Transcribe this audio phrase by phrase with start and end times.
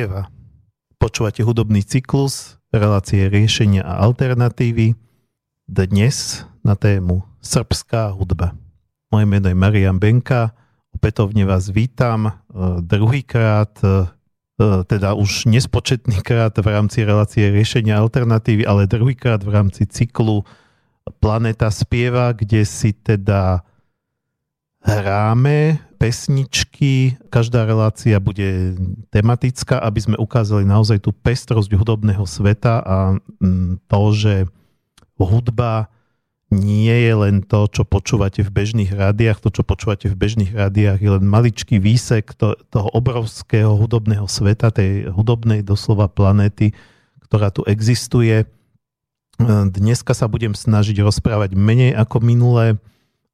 [0.00, 0.32] Spieva.
[0.96, 4.96] Počúvate hudobný cyklus, relácie riešenia a alternatívy.
[5.68, 8.56] Dnes na tému Srbská hudba.
[9.12, 10.56] Moje meno je Marian Benka,
[10.96, 12.32] opätovne vás vítam e,
[12.80, 14.08] druhýkrát, e,
[14.56, 20.48] e, teda už nespočetný krát v rámci relácie riešenia alternatívy, ale druhýkrát v rámci cyklu
[21.20, 23.68] Planeta spieva, kde si teda
[24.80, 28.72] hráme pesničky, každá relácia bude
[29.12, 34.34] tematická, aby sme ukázali naozaj tú pestrosť hudobného sveta a mm, to, že
[35.20, 35.92] hudba
[36.50, 40.98] nie je len to, čo počúvate v bežných rádiách, to, čo počúvate v bežných rádiách,
[40.98, 46.74] je len maličký výsek to, toho obrovského hudobného sveta, tej hudobnej doslova planéty,
[47.28, 48.48] ktorá tu existuje.
[49.70, 52.80] Dneska sa budem snažiť rozprávať menej ako minulé,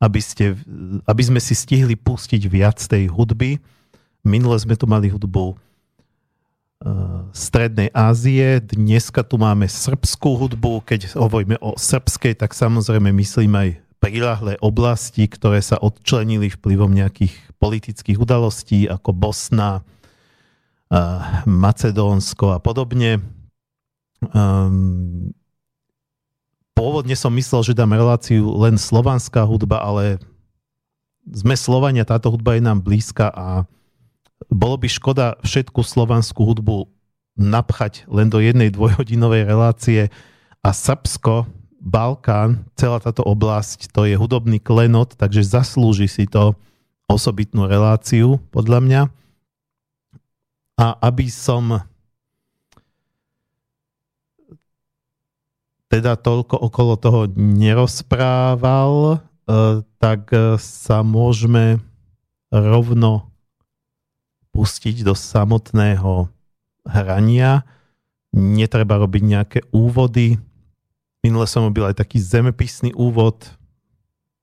[0.07, 0.55] aby, ste,
[1.03, 3.59] aby sme si stihli pustiť viac tej hudby.
[4.23, 5.59] Minule sme tu mali hudbu
[6.87, 10.87] uh, Strednej Ázie, dneska tu máme srbskú hudbu.
[10.87, 13.69] Keď hovoríme o srbskej, tak samozrejme myslím aj
[13.99, 23.25] prilahlé oblasti, ktoré sa odčlenili vplyvom nejakých politických udalostí ako Bosna, uh, Macedónsko a podobne.
[24.33, 25.33] Um,
[26.77, 30.21] pôvodne som myslel, že dám reláciu len slovanská hudba, ale
[31.25, 33.65] sme Slovania, táto hudba je nám blízka a
[34.53, 36.87] bolo by škoda všetku slovanskú hudbu
[37.35, 40.13] napchať len do jednej dvojhodinovej relácie
[40.61, 41.49] a Srbsko,
[41.81, 46.59] Balkán, celá táto oblasť, to je hudobný klenot, takže zaslúži si to
[47.07, 49.03] osobitnú reláciu, podľa mňa.
[50.77, 51.87] A aby som
[55.97, 59.19] teda toľko okolo toho nerozprával, e,
[59.97, 61.81] tak e, sa môžeme
[62.53, 63.33] rovno
[64.53, 66.29] pustiť do samotného
[66.85, 67.65] hrania.
[68.37, 70.37] Netreba robiť nejaké úvody.
[71.25, 73.49] Minule som robil aj taký zemepisný úvod.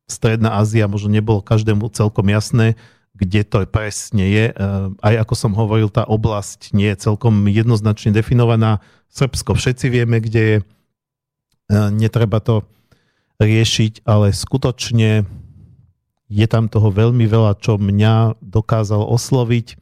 [0.09, 2.73] Stredná Ázia možno nebolo každému celkom jasné,
[3.13, 4.45] kde to presne je.
[4.49, 4.53] E,
[5.05, 8.81] aj ako som hovoril, tá oblasť nie je celkom jednoznačne definovaná.
[9.13, 10.57] Srbsko všetci vieme, kde je
[11.93, 12.63] netreba to
[13.41, 15.25] riešiť, ale skutočne
[16.33, 19.77] je tam toho veľmi veľa, čo mňa dokázal osloviť.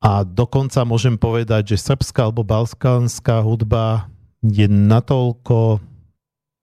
[0.00, 4.08] A dokonca môžem povedať, že srbská alebo balkánska hudba
[4.40, 5.84] je natoľko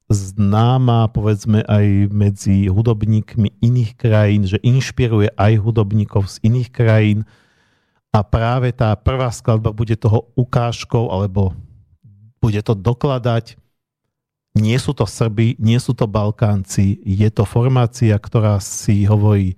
[0.09, 7.19] známa, povedzme, aj medzi hudobníkmi iných krajín, že inšpiruje aj hudobníkov z iných krajín.
[8.09, 11.53] A práve tá prvá skladba bude toho ukážkou alebo
[12.41, 13.57] bude to dokladať.
[14.57, 19.53] Nie sú to Srby, nie sú to Balkánci, je to formácia, ktorá si hovorí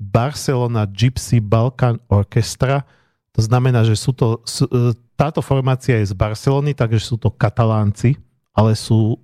[0.00, 2.88] Barcelona Gypsy Balkan Orchestra.
[3.36, 8.16] To znamená, že sú to, e, táto formácia je z Barcelony, takže sú to katalánci,
[8.56, 9.20] ale sú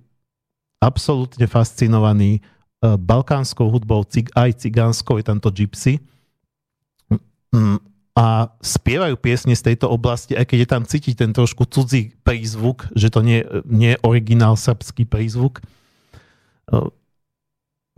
[0.77, 2.41] absolútne fascinovaní e,
[2.85, 4.05] balkánskou hudbou,
[4.37, 5.97] aj cigánskou, je tam to gypsy
[8.17, 12.89] a spievajú piesne z tejto oblasti, aj keď je tam cítiť ten trošku cudzí prízvuk,
[12.97, 15.61] že to nie, nie je originál srbský prízvuk.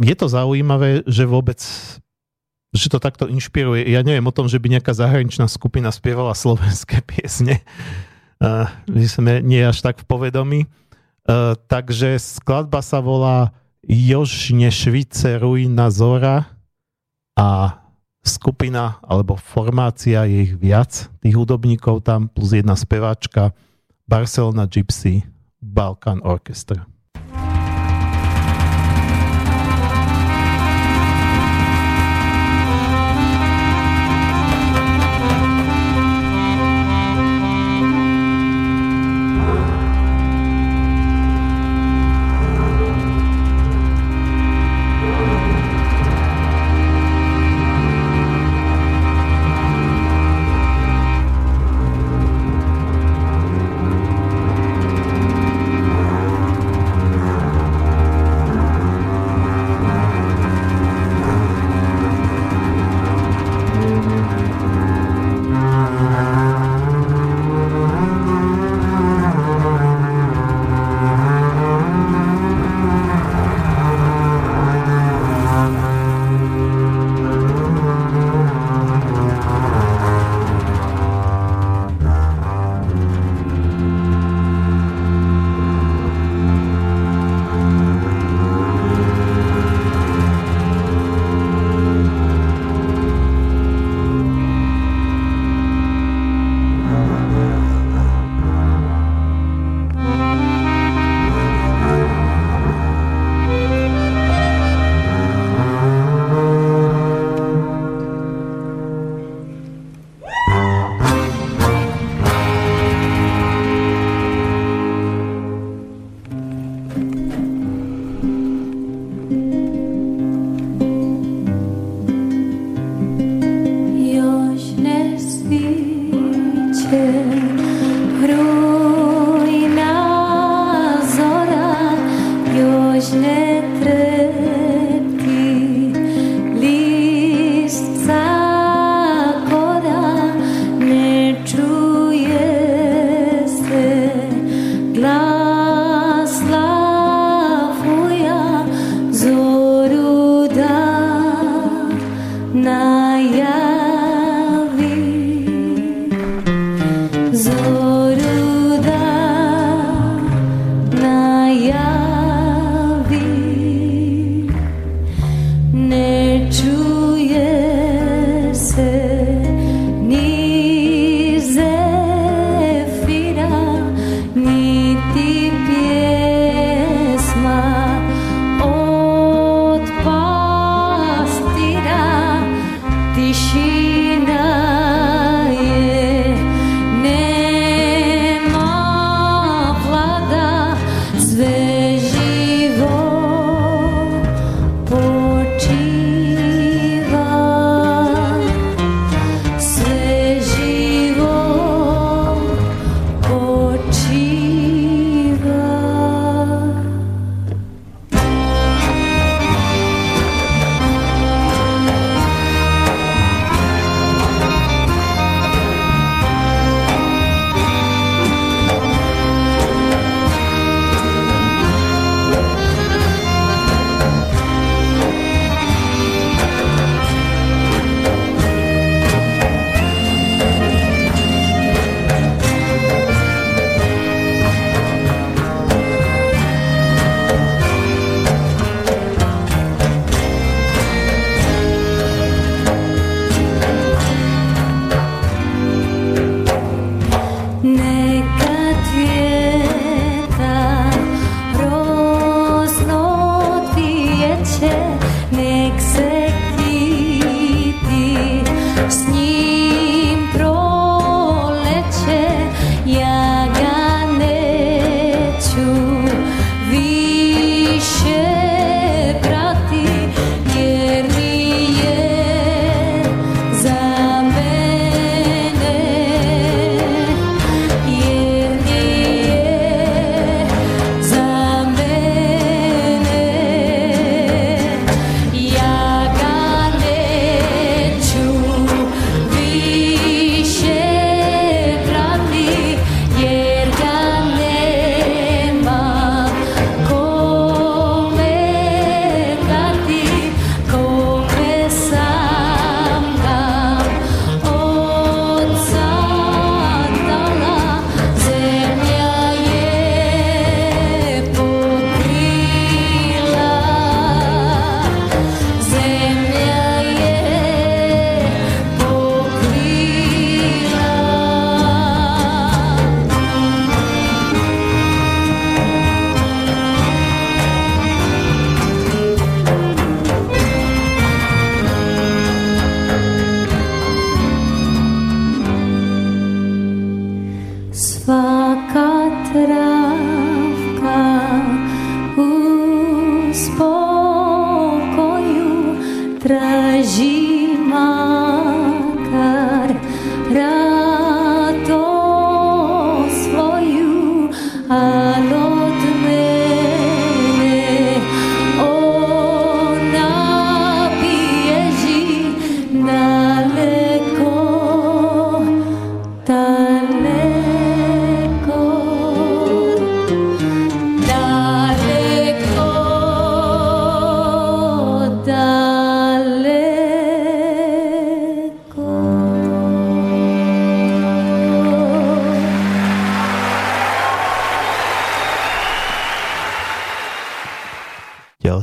[0.04, 1.64] Je to zaujímavé, že vôbec
[2.70, 3.90] že to takto inšpiruje.
[3.90, 7.66] Ja neviem o tom, že by nejaká zahraničná skupina spievala slovenské piesne.
[8.86, 10.60] My sme nie až tak v povedomí.
[11.66, 13.58] Takže skladba sa volá
[13.88, 16.46] Jožne Švice Ruina Zora
[17.34, 17.79] a
[18.24, 23.56] skupina alebo formácia, je ich viac, tých hudobníkov tam, plus jedna speváčka,
[24.10, 25.24] Barcelona Gypsy,
[25.62, 26.90] Balkan Orchestra.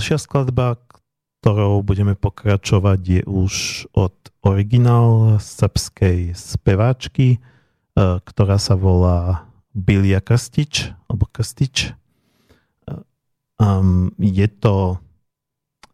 [0.06, 0.78] Ďalšia skladba,
[1.42, 3.54] ktorou budeme pokračovať, je už
[3.90, 4.14] od
[4.46, 7.38] originál srbskej speváčky, e,
[7.98, 11.90] ktorá sa volá Bilia Krstič, alebo Krstič.
[13.58, 15.02] Um, je to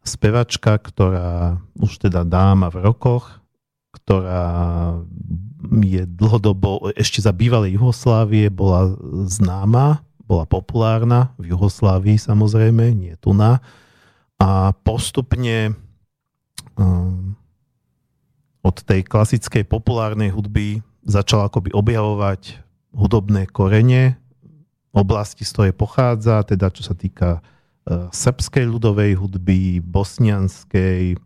[0.04, 3.40] spevačka, ktorá už teda dáma v rokoch,
[3.96, 4.44] ktorá
[5.88, 8.92] je dlhodobo, ešte za bývalej Juhoslávie bola
[9.24, 13.64] známa, bola populárna v Juhoslávii samozrejme, nie tu na
[14.42, 15.78] a postupne
[16.74, 17.38] um,
[18.66, 22.58] od tej klasickej populárnej hudby začal akoby objavovať
[22.90, 24.18] hudobné korene
[24.90, 31.22] oblasti, z ktorej pochádza, teda čo sa týka uh, srbskej ľudovej hudby, bosnianskej,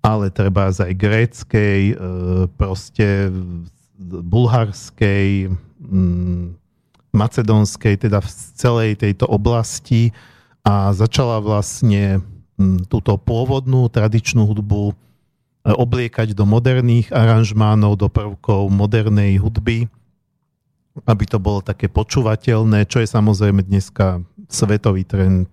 [0.00, 3.34] ale treba aj gréckej, uh, proste
[4.06, 5.50] bulharskej,
[5.82, 6.54] um,
[7.10, 10.14] macedónskej, teda v celej tejto oblasti
[10.64, 12.20] a začala vlastne
[12.56, 14.94] mm, túto pôvodnú tradičnú hudbu e,
[15.72, 19.88] obliekať do moderných aranžmánov, do prvkov modernej hudby,
[21.06, 25.48] aby to bolo také počúvateľné, čo je samozrejme dneska svetový trend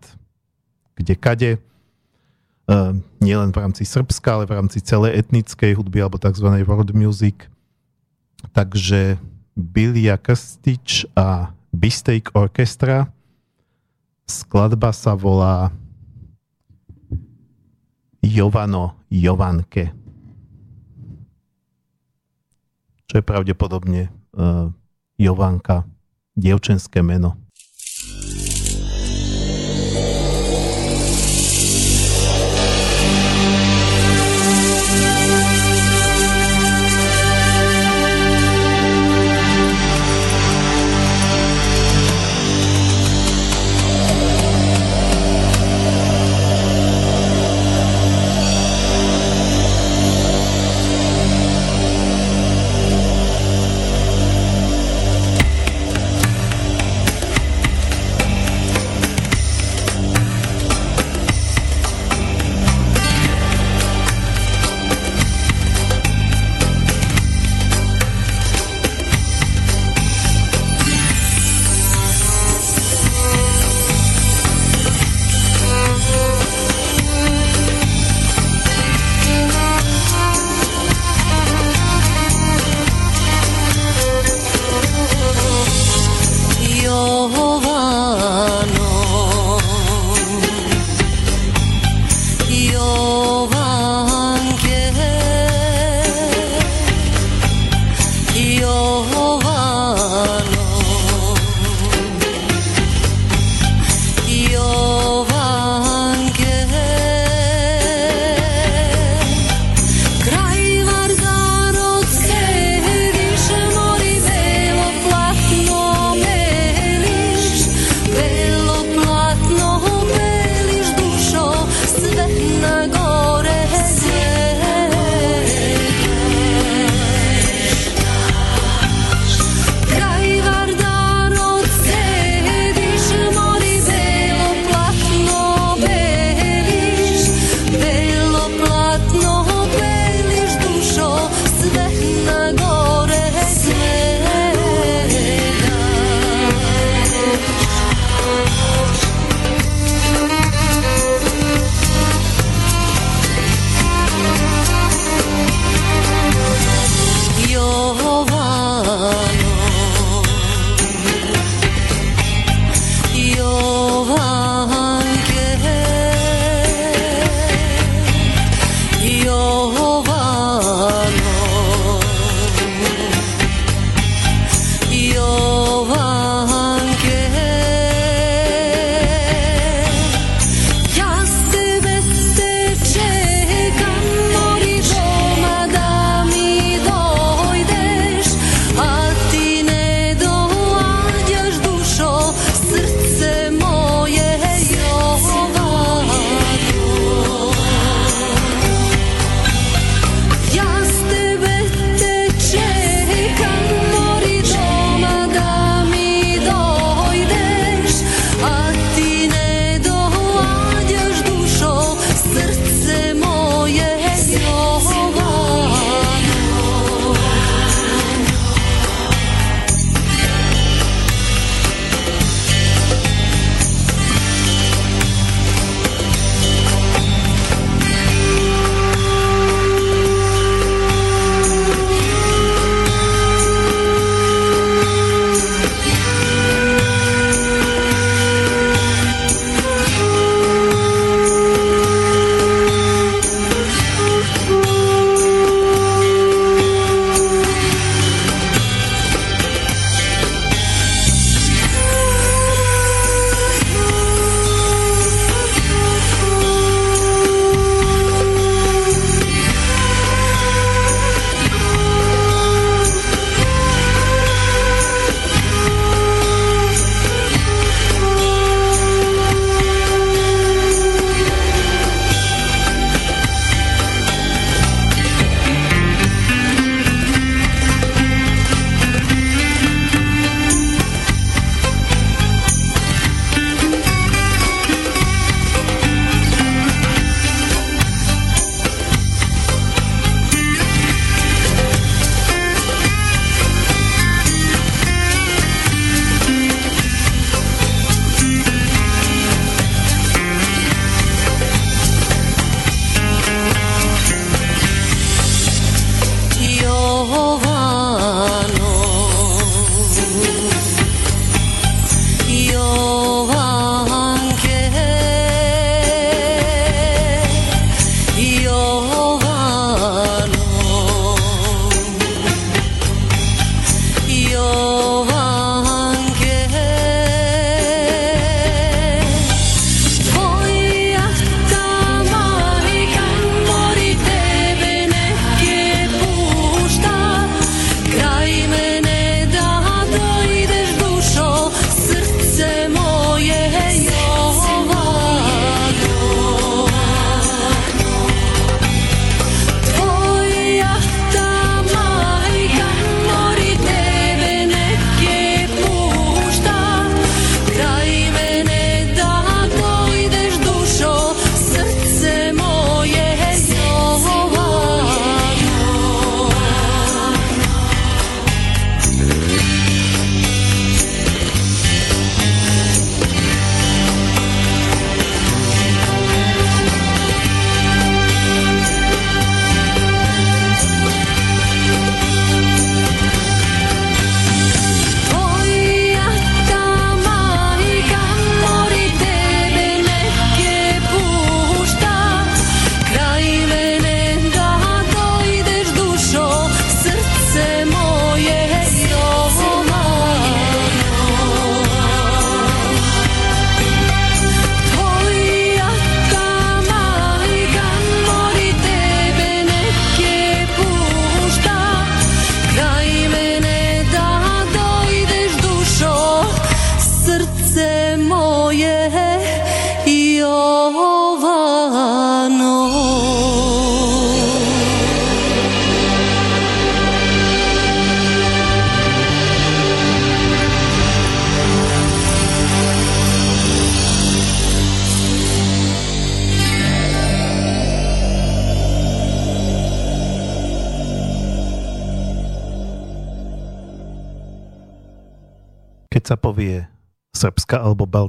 [0.97, 1.59] kde kade, e,
[3.21, 6.49] nielen v rámci Srbska, ale v rámci celej etnickej hudby alebo tzv.
[6.65, 7.45] world music.
[8.51, 9.21] Takže
[9.53, 13.13] Bilia Krstič a Bistake Orchestra
[14.27, 15.71] Skladba sa volá
[18.19, 19.95] Jovano Jovanke.
[23.07, 24.67] Čo je pravdepodobne uh,
[25.15, 25.87] Jovanka,
[26.35, 27.46] dievčenské meno.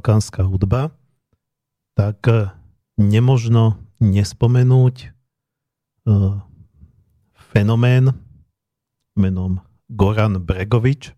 [0.09, 0.89] Balkánska hudba,
[1.93, 2.49] tak e,
[2.97, 5.13] nemožno nespomenúť
[6.07, 6.41] uh,
[7.53, 8.17] fenomén
[9.13, 9.61] menom
[9.93, 11.13] Goran Bregovič,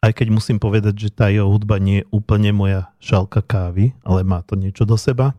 [0.00, 4.24] aj keď musím povedať, že tá jeho hudba nie je úplne moja šalka kávy, ale
[4.24, 5.36] má to niečo do seba.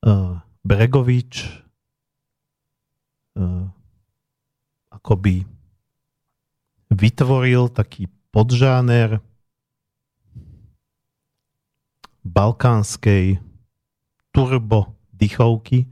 [0.00, 1.44] Uh, Bregovič
[4.88, 5.44] akoby
[6.88, 9.18] vytvoril taký podžáner
[12.24, 13.38] balkánskej
[14.32, 15.86] turbo dychovky,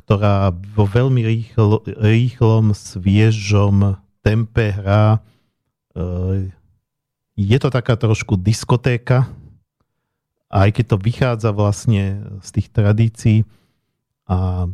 [0.00, 5.20] ktorá vo veľmi rýchlo, rýchlom, sviežom tempe hrá.
[5.94, 6.50] E,
[7.36, 9.28] je to taká trošku diskotéka,
[10.50, 13.38] aj keď to vychádza vlastne z tých tradícií
[14.26, 14.66] a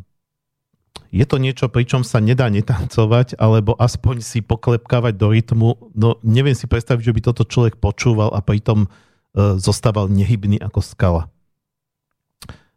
[1.12, 5.68] je to niečo, pričom sa nedá netancovať, alebo aspoň si poklepkávať do rytmu.
[5.92, 8.88] No neviem si predstaviť, že by toto človek počúval a pritom
[9.34, 11.22] zostával nehybný ako skala.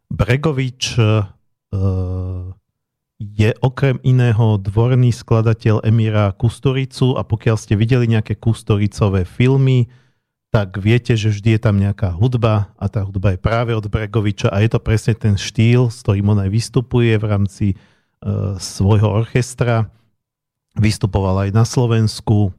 [0.08, 1.04] Bregovič e,
[3.20, 9.92] je okrem iného dvorný skladateľ Emira Kusturicu a pokiaľ ste videli nejaké Kusturicové filmy,
[10.54, 14.48] tak viete, že vždy je tam nejaká hudba a tá hudba je práve od Bregoviča
[14.48, 17.68] a je to presne ten štýl, s ktorým on aj vystupuje v rámci
[18.26, 19.94] E, svojho orchestra.
[20.76, 22.50] Vystupoval aj na Slovensku.
[22.50, 22.52] E,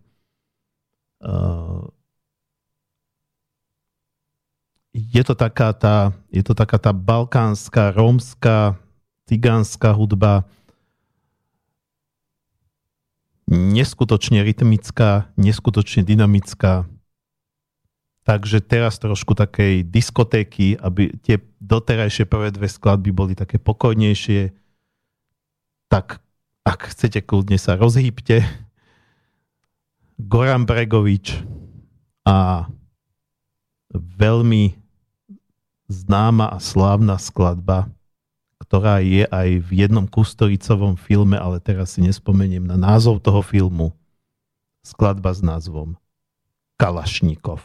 [4.96, 8.80] je to taká tá, je to taká tá balkánska, rómska,
[9.28, 10.48] cigánska hudba,
[13.44, 16.88] neskutočne rytmická, neskutočne dynamická.
[18.26, 24.50] Takže teraz trošku takej diskotéky, aby tie doterajšie prvé dve skladby boli také pokojnejšie,
[25.86, 26.18] tak
[26.66, 28.42] ak chcete, kľudne sa rozhýbte.
[30.18, 31.38] Goran Bregovič
[32.26, 32.66] a
[33.94, 34.85] veľmi
[35.86, 37.90] známa a slávna skladba,
[38.62, 43.94] ktorá je aj v jednom Kustoricovom filme, ale teraz si nespomeniem na názov toho filmu.
[44.82, 45.94] Skladba s názvom
[46.78, 47.62] Kalašníkov.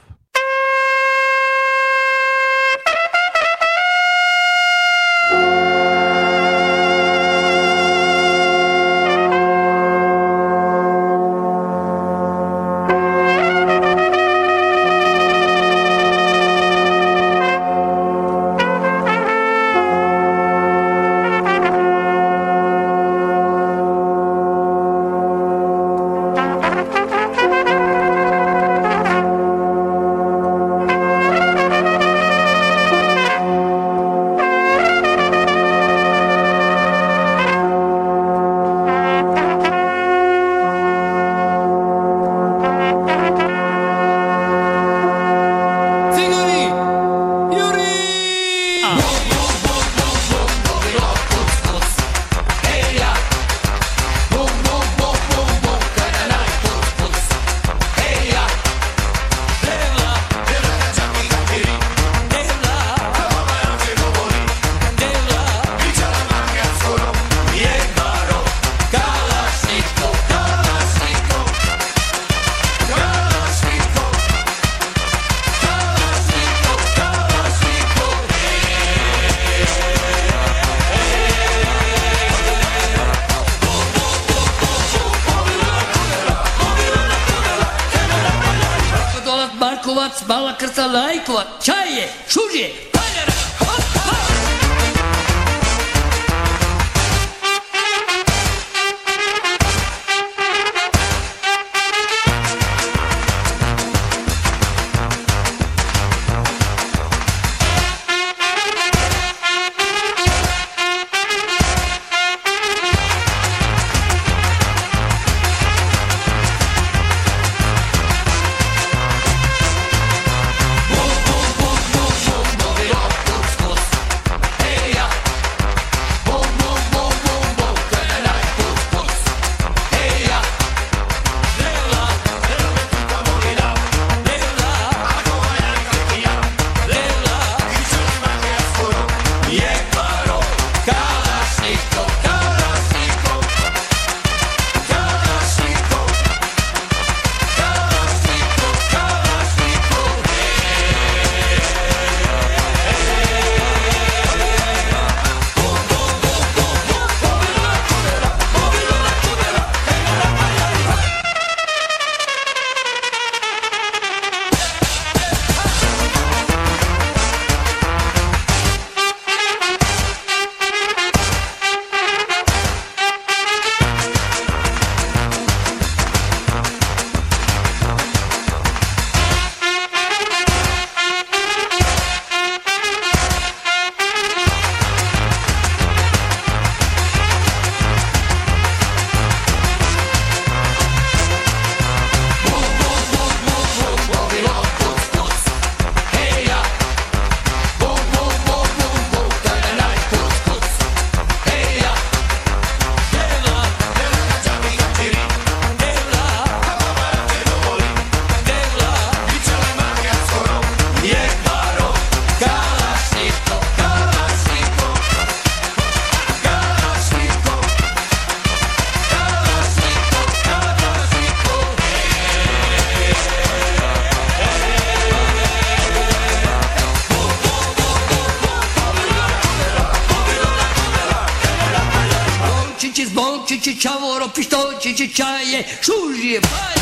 [234.94, 236.82] чає, шужі, пара,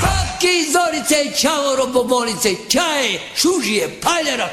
[0.00, 4.48] Svaki izorice, čavoro, bobolice, čaje, šužije, paljara,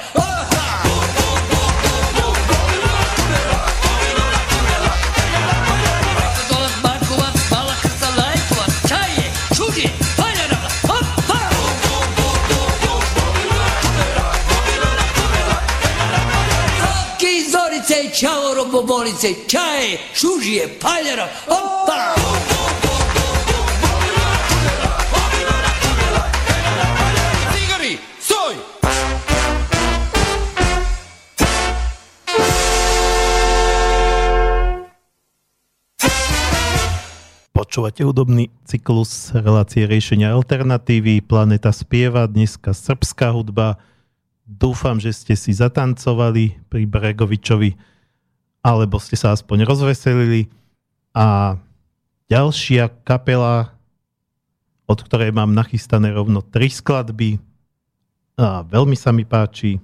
[20.14, 22.12] šužije, paljara, opa!
[27.56, 28.56] Cigari, soj!
[37.56, 41.24] Počúvate hudobný cyklus relácie riešenia alternatívy.
[41.24, 43.80] Planeta spieva, dneska srbská hudba.
[44.44, 47.93] Dúfam, že ste si zatancovali pri Bregovičovi
[48.64, 50.48] alebo ste sa aspoň rozveselili.
[51.12, 51.60] A
[52.32, 53.76] ďalšia kapela,
[54.88, 57.38] od ktorej mám nachystané rovno tri skladby,
[58.34, 59.78] a veľmi sa mi páči,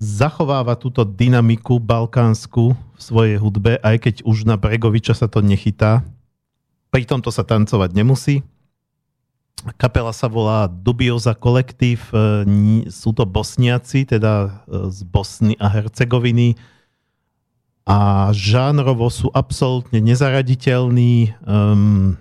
[0.00, 6.00] zachováva túto dynamiku balkánsku v svojej hudbe, aj keď už na Bregoviča sa to nechytá.
[6.88, 8.40] Pri tomto sa tancovať nemusí.
[9.78, 12.18] Kapela sa volá Dubioza Kolektív, e,
[12.90, 16.58] sú to bosniaci, teda e, z Bosny a Hercegoviny
[17.82, 21.34] a žánrovo sú absolútne nezaraditeľní.
[21.42, 22.14] Um,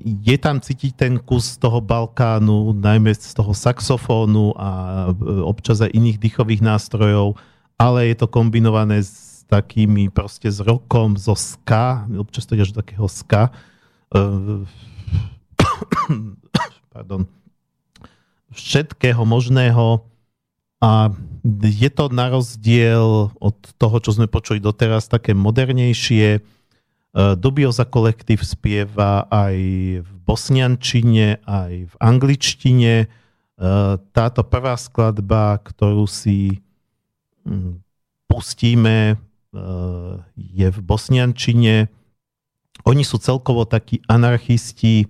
[0.00, 4.70] je tam cítiť ten kus toho Balkánu, najmä z toho saxofónu a
[5.12, 7.36] e, občas aj iných dýchových nástrojov,
[7.76, 12.80] ale je to kombinované s takými proste s rokom, zo ska, občas to až do
[12.80, 13.52] takého ska.
[14.08, 14.64] Uh,
[16.94, 17.28] pardon.
[18.50, 20.09] Všetkého možného
[20.80, 21.12] a
[21.60, 26.28] je to na rozdiel od toho, čo sme počuli doteraz, také modernejšie.
[26.36, 26.40] E,
[27.36, 29.56] Dubioza kolektív spieva aj
[30.04, 32.94] v bosniančine, aj v angličtine.
[33.04, 33.06] E,
[34.12, 36.64] táto prvá skladba, ktorú si
[37.44, 37.80] mm,
[38.24, 39.16] pustíme, e,
[40.36, 41.92] je v bosniančine.
[42.88, 45.04] Oni sú celkovo takí anarchisti,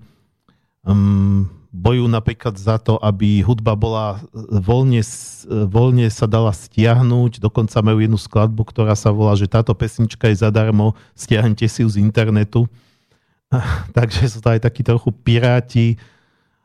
[0.82, 7.38] mm, bojujú napríklad za to, aby hudba bola e, voľne, e, voľne sa dala stiahnuť.
[7.38, 11.88] Dokonca majú jednu skladbu, ktorá sa volá, že táto pesnička je zadarmo, stiahnite si ju
[11.88, 12.66] z internetu.
[13.96, 15.94] Takže sú to aj takí trochu piráti.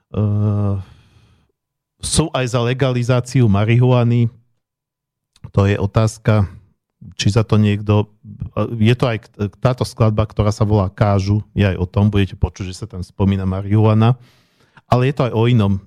[0.10, 0.82] Uh,
[2.02, 4.30] sú aj za legalizáciu marihuany.
[5.54, 6.50] To je otázka,
[7.14, 8.10] či za to niekto...
[8.78, 9.18] Je to aj
[9.62, 13.06] táto skladba, ktorá sa volá Kážu, je aj o tom, budete počuť, že sa tam
[13.06, 14.18] spomína marihuana
[14.90, 15.74] ale je to aj o inom.
[15.78, 15.82] E,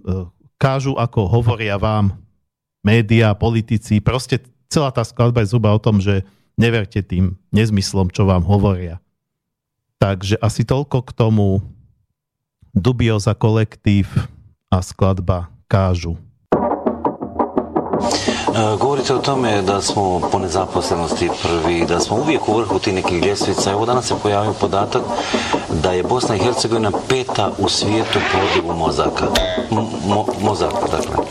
[0.58, 2.18] kážu, ako hovoria vám
[2.82, 6.22] médiá, politici, proste celá tá skladba je zhruba o tom, že
[6.58, 8.98] neverte tým nezmyslom, čo vám hovoria.
[9.98, 11.62] Takže asi toľko k tomu
[12.70, 14.12] Dubioza kolektív
[14.70, 16.14] a skladba Kážu.
[18.54, 22.94] E, govorite o tome da smo po nezaposlenosti prvi, da smo uvijek u vrhu tih
[22.94, 23.70] nekih ljestvica.
[23.70, 25.02] Evo danas se pojavio podatak
[25.82, 29.26] da je Bosna i Hercegovina peta u svijetu po odlivu mozaka.
[30.06, 31.24] Mo, mozaka, dakle.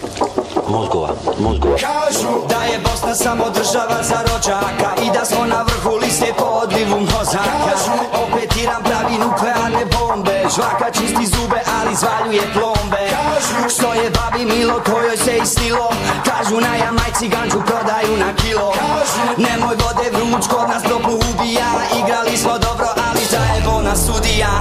[0.68, 1.78] Mozgova, mozgova.
[1.78, 6.44] Kažu da je Bosna samo država za rođaka i da smo na vrhu liste po
[6.44, 7.58] odlivu mozaka.
[7.68, 13.04] Kažu opet Iran pravi nuklearne bombe, žvaka čisti zube ali zvaljuje plombe.
[13.18, 15.90] Kažu što je babi milo to joj se istilo,
[16.30, 18.72] kažu na jamajci ganču prodaju na kilo.
[18.72, 24.52] Kažu nemoj vode vruć kod nas toplu ubija, igrali smo dobro ali zajebo na sudija.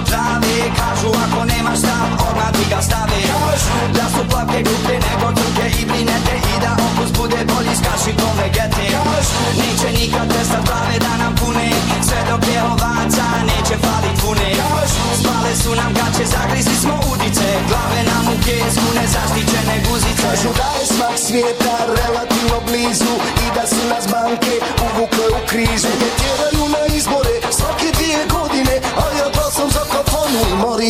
[0.00, 3.20] Od trave Kažu ako nemaš stav, odmah ti ga stave.
[3.30, 7.82] Kažu da su plavke gluplje nego trke i brinete I da okus bude bolji s
[7.86, 11.68] kašikom vegete Kažu neće nikad prestat plave da nam pune
[12.08, 14.50] Sve dok je ovaca neće falit pune.
[14.60, 17.46] Kažu spale su nam gaće, zagrizli smo udice.
[17.68, 20.22] Glave nam u pjesku, nezaštićene guzice.
[20.24, 24.54] Kažu da je smak svijeta relativno blizu I da su nas banke
[24.86, 25.92] uvukle u krizu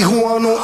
[0.00, 0.56] who want to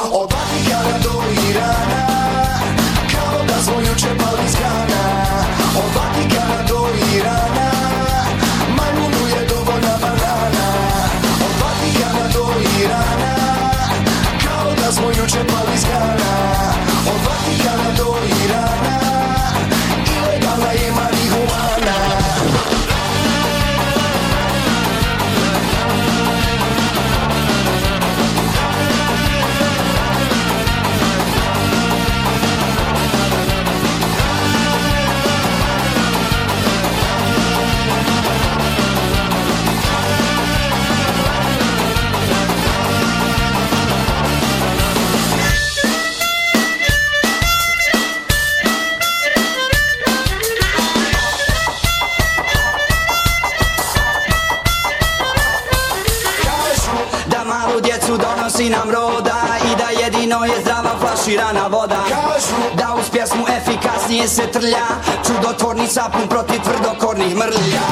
[58.57, 59.41] donosi nam roda
[59.71, 62.03] I da jedino je zdrava flaširana voda.
[62.09, 62.77] Kažu.
[62.77, 64.87] Da uz pjesmu efikasnije se trlja
[65.25, 67.85] Čudotvorni sapun protiv tvrdokornih mrlja.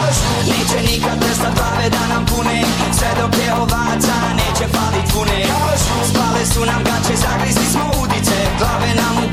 [0.51, 2.63] Neće nikad prestat glave da nam pune
[2.97, 5.45] Sve dok je ovaca neće falit vune.
[6.09, 9.24] Spale su nam gaće, zagrizni smo udice Glave nam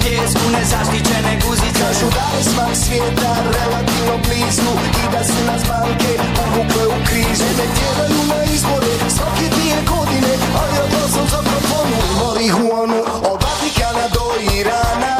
[0.62, 1.82] nezaštićene guzice.
[1.82, 4.72] Kažu da je smak svijeta relativno blizu
[5.02, 6.12] I da su nas banke
[6.46, 7.48] uvukle u krizu.
[7.58, 14.06] Ne tjeraju na izbore svake dvije godine A ja glasam za i marihuanu Od Vatikana
[14.14, 14.24] do
[14.58, 15.16] Irana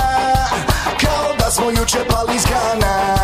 [1.03, 3.22] Kao da smo juče pali iz Gana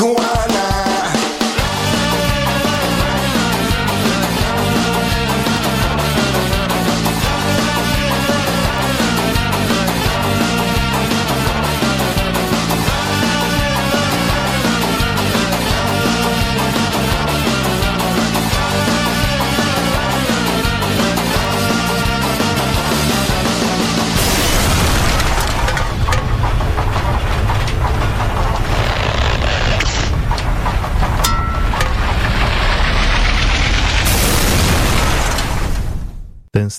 [0.00, 0.29] je marihuana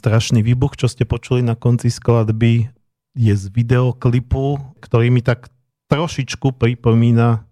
[0.01, 2.73] strašný výbuch, čo ste počuli na konci skladby,
[3.13, 5.53] je z videoklipu, ktorý mi tak
[5.93, 7.45] trošičku pripomína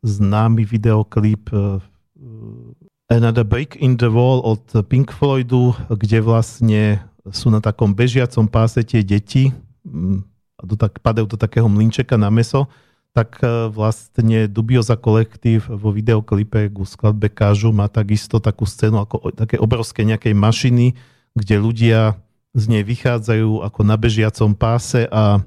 [0.00, 1.84] známy videoklip eh,
[3.12, 6.82] Another Break in the Wall od Pink Floydu, kde vlastne
[7.28, 9.52] sú na takom bežiacom páse tie deti
[9.84, 10.24] mm,
[10.56, 12.64] a do tak, padajú do takého mlinčeka na meso,
[13.12, 19.36] tak eh, vlastne Dubioza kolektív vo videoklipe ku skladbe Kážu má takisto takú scénu ako
[19.36, 20.96] také obrovské nejakej mašiny,
[21.34, 22.00] kde ľudia
[22.54, 25.40] z nej vychádzajú ako na bežiacom páse a e,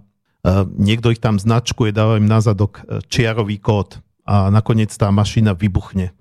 [0.79, 5.51] niekto ich tam značkuje, dáva im na zadok e, čiarový kód a nakoniec tá mašina
[5.51, 6.15] vybuchne.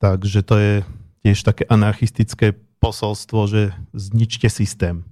[0.00, 0.72] Takže to je
[1.24, 3.62] tiež také anarchistické posolstvo, že
[3.92, 5.04] zničte systém.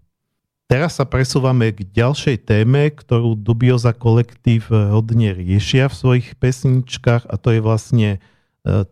[0.68, 7.34] Teraz sa presúvame k ďalšej téme, ktorú Dubioza kolektív hodne riešia v svojich pesničkách a
[7.36, 8.18] to je vlastne e,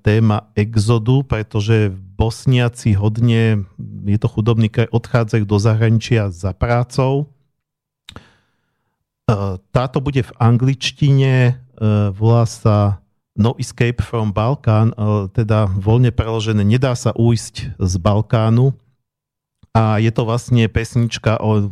[0.03, 3.65] téma exodu, pretože Bosniaci hodne,
[4.05, 7.33] je to chudobný kraj, odchádzajú do zahraničia za prácou.
[9.25, 11.53] E, Táto bude v angličtine, e,
[12.13, 13.01] volá sa
[13.39, 18.77] No Escape from Balkán, e, teda voľne preložené Nedá sa ujsť z Balkánu.
[19.73, 21.71] A je to vlastne pesnička o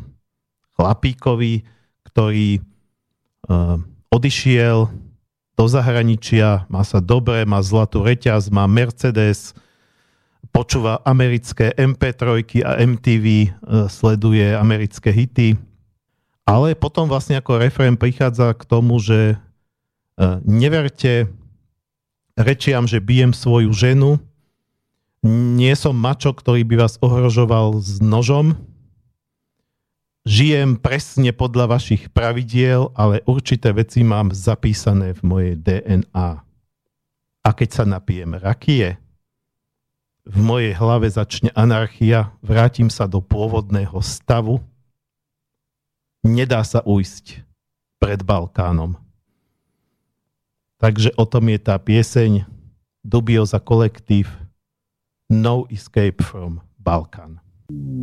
[0.78, 1.66] chlapíkovi,
[2.06, 2.62] ktorý
[4.12, 4.92] odišiel
[5.58, 9.58] do zahraničia, má sa dobre, má zlatú reťaz, má Mercedes,
[10.54, 13.48] počúva americké MP3 a MTV, e,
[13.90, 15.58] sleduje americké hity.
[16.46, 19.36] Ale potom vlastne ako refrén prichádza k tomu, že e,
[20.46, 21.26] neverte
[22.38, 24.22] rečiam, že bijem svoju ženu,
[25.58, 28.54] nie som mačo, ktorý by vás ohrožoval s nožom,
[30.28, 36.30] žijem presne podľa vašich pravidiel, ale určité veci mám zapísané v mojej DNA.
[37.40, 39.00] A keď sa napijem rakie,
[40.28, 44.60] v mojej hlave začne anarchia, vrátim sa do pôvodného stavu,
[46.20, 47.40] nedá sa ujsť
[47.96, 49.00] pred Balkánom.
[50.76, 52.44] Takže o tom je tá pieseň
[53.00, 54.28] Dubioza kolektív
[55.32, 57.40] No Escape from Balkan.
[57.72, 57.97] Yes,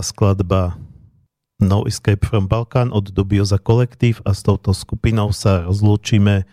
[0.00, 0.62] Bola skladba
[1.60, 6.48] No Escape from Balkan od Dubioza Collective a s touto skupinou sa rozlúčime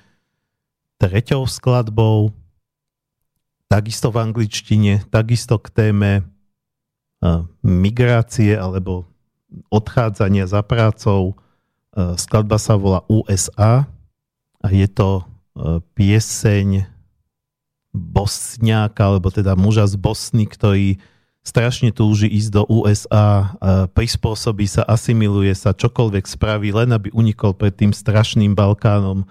[0.99, 2.35] treťou skladbou,
[3.71, 6.27] takisto v angličtine, takisto k téme
[7.63, 9.07] migrácie alebo
[9.71, 11.39] odchádzania za prácou.
[11.95, 13.87] Skladba sa volá USA
[14.59, 15.23] a je to
[15.95, 16.83] pieseň
[17.95, 20.99] Bosňáka, alebo teda muža z Bosny, ktorý
[21.47, 23.55] strašne túži ísť do USA,
[23.95, 29.23] prispôsobí sa, asimiluje sa, čokoľvek spraví, len aby unikol pred tým strašným Balkánom,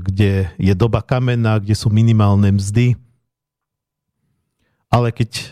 [0.00, 2.96] kde je doba kamenná, kde sú minimálne mzdy.
[4.92, 5.44] Ale keď e,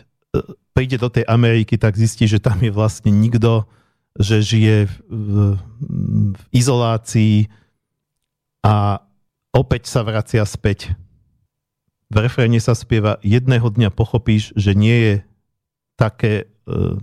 [0.71, 3.67] príde do tej Ameriky, tak zistí, že tam je vlastne nikto,
[4.15, 5.59] že žije v,
[6.31, 7.51] v izolácii
[8.63, 9.03] a
[9.51, 10.95] opäť sa vracia späť
[12.13, 15.15] v refréne sa spieva jedného dňa pochopíš, že nie je
[15.97, 17.01] také uh,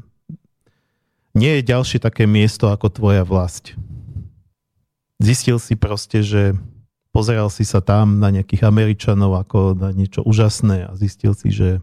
[1.34, 3.74] nie je ďalšie také miesto ako tvoja vlast.
[5.18, 6.55] Zistil si proste, že
[7.12, 11.82] pozeral si sa tam na nejakých Američanov ako na niečo úžasné a zistil si, že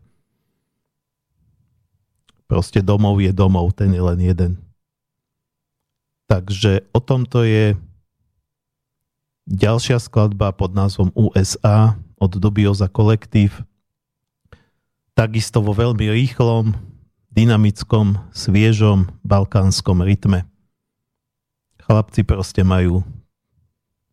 [2.47, 4.53] proste domov je domov, ten je len jeden.
[6.27, 7.79] Takže o tomto je
[9.47, 13.65] ďalšia skladba pod názvom USA od Dubioza Kolektív.
[15.17, 16.77] Takisto vo veľmi rýchlom,
[17.33, 20.49] dynamickom, sviežom balkánskom rytme.
[21.85, 23.05] Chlapci proste majú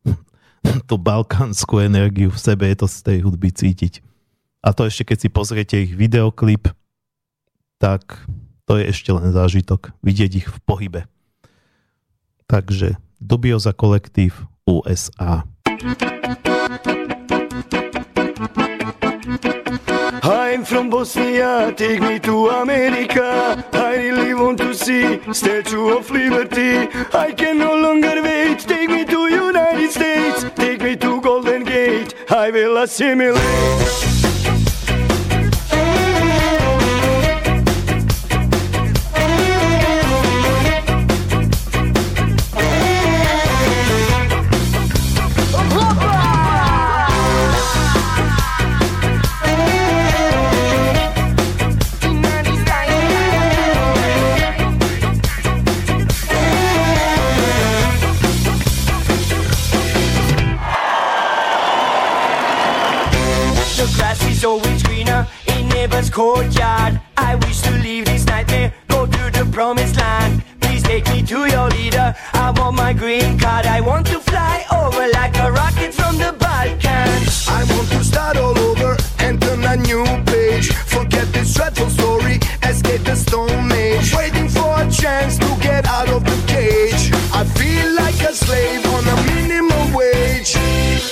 [0.88, 4.04] tú balkánsku energiu v sebe, je to z tej hudby cítiť.
[4.64, 6.72] A to ešte keď si pozriete ich videoklip,
[7.84, 8.24] tak
[8.64, 11.02] to je ešte len zážitok, vidieť ich v pohybe.
[12.48, 15.44] Takže Dubioza kolektív USA.
[20.66, 23.64] From Bosnia, take me to America.
[23.74, 26.88] I really want to see Statue of Liberty.
[27.14, 28.60] I can no longer wait.
[28.60, 30.46] Take me to United States.
[30.56, 32.16] Take me to Golden Gate.
[32.30, 34.23] I will assimilate.
[66.14, 67.02] Courtyard.
[67.18, 70.44] I wish to leave this nightmare, go to the promised land.
[70.62, 72.16] Please take me to your leader.
[72.34, 73.66] I want my green card.
[73.66, 77.48] I want to fly over like a rocket from the Balkans.
[77.50, 80.72] I want to start all over and turn a new page.
[80.72, 84.14] Forget this dreadful story, escape the stone age.
[84.16, 87.12] Waiting for a chance to get out of the cage.
[87.34, 90.56] I feel like a slave on a minimum wage.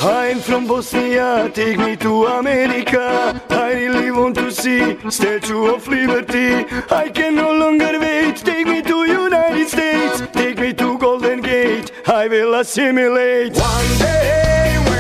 [0.04, 3.42] I'm from Bosnia, take me to America.
[3.50, 6.66] I really want to see Statue of Liberty.
[6.92, 8.38] I can no longer wait.
[8.38, 10.22] Take me to United States.
[10.32, 11.92] Take me to Golden Gate.
[12.08, 13.56] I will assimilate.
[13.56, 14.91] One day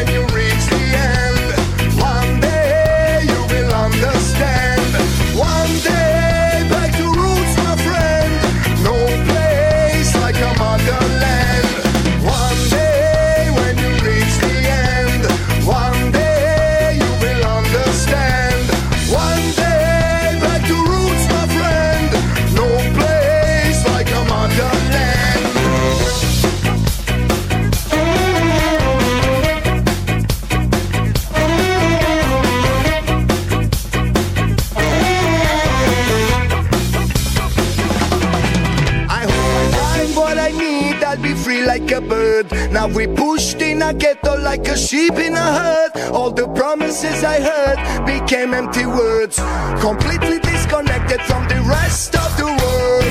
[42.81, 45.91] Now we pushed in a ghetto like a sheep in a herd.
[46.11, 47.77] All the promises I heard
[48.07, 49.35] became empty words.
[49.79, 53.05] Completely disconnected from the rest of the world.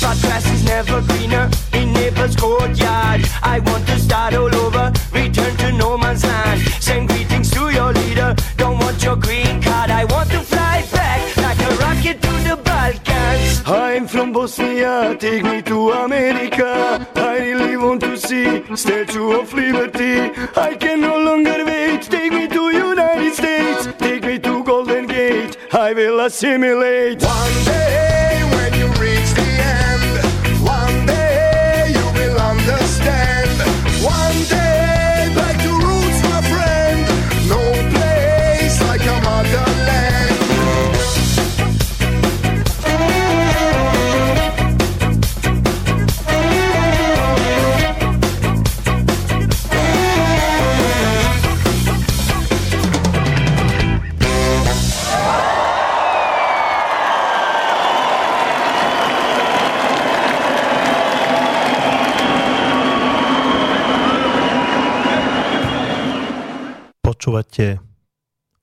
[0.00, 3.22] But grass is never greener in neighbor's courtyard.
[3.42, 6.60] I want to start all over, return to no man's land.
[6.78, 8.36] Send greetings to your leader.
[8.56, 9.90] Don't want your green card.
[9.90, 13.62] I want to fly back like a rocket to the Balkans.
[13.66, 17.04] I'm from Bosnia, take me to America.
[18.28, 20.20] Statue of Liberty.
[20.54, 22.02] I can no longer wait.
[22.02, 23.88] Take me to United States.
[23.96, 25.56] Take me to Golden Gate.
[25.72, 27.22] I will assimilate.
[27.22, 29.50] One day when you reach the
[29.80, 33.37] end, one day you will understand.
[67.38, 67.78] Počúvate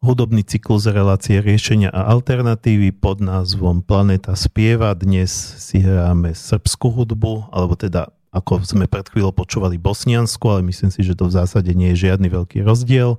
[0.03, 4.91] hudobný cyklus relácie riešenia a alternatívy pod názvom Planeta spieva.
[4.91, 5.31] Dnes
[5.63, 11.07] si hráme srbskú hudbu, alebo teda ako sme pred chvíľou počúvali bosniansku, ale myslím si,
[11.07, 13.15] že to v zásade nie je žiadny veľký rozdiel.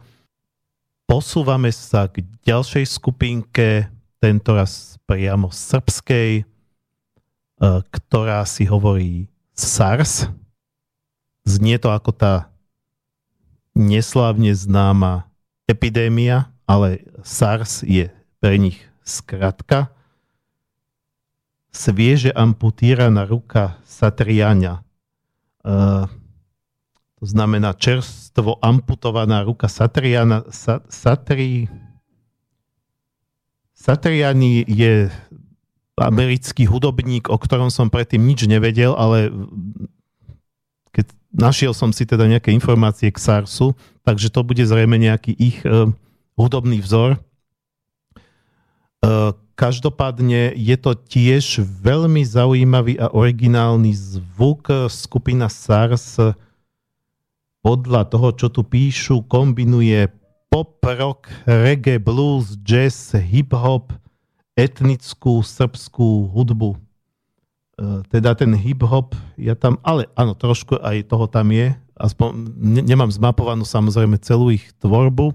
[1.08, 3.88] Posúvame sa k ďalšej skupinke,
[4.20, 10.28] tento raz priamo srbskej, e, ktorá si hovorí SARS.
[11.48, 12.52] Znie to ako tá
[13.72, 15.25] neslávne známa
[15.66, 19.90] epidémia, ale SARS je pre nich skratka.
[21.70, 24.80] Svieže amputírana ruka Satriania.
[25.66, 26.08] Uh,
[27.20, 30.46] to znamená čerstvo amputovaná ruka Satriana.
[30.48, 31.68] Sa, Satri,
[33.76, 35.12] Satriani je
[35.96, 39.32] americký hudobník, o ktorom som predtým nič nevedel, ale
[40.92, 43.72] keď našiel som si teda nejaké informácie k SARSu,
[44.06, 45.90] takže to bude zrejme nejaký ich uh,
[46.38, 47.16] hudobný vzor.
[47.16, 47.18] E,
[49.56, 54.68] každopádne je to tiež veľmi zaujímavý a originálny zvuk.
[54.92, 56.20] Skupina SARS
[57.64, 60.06] podľa toho, čo tu píšu, kombinuje
[60.52, 63.90] pop, rock, reggae, blues, jazz, hip-hop,
[64.54, 66.76] etnickú srbskú hudbu.
[66.76, 66.78] E,
[68.12, 72.28] teda ten hip-hop, ja tam, ale áno, trošku aj toho tam je, aspoň
[72.84, 75.32] nemám zmapovanú samozrejme celú ich tvorbu,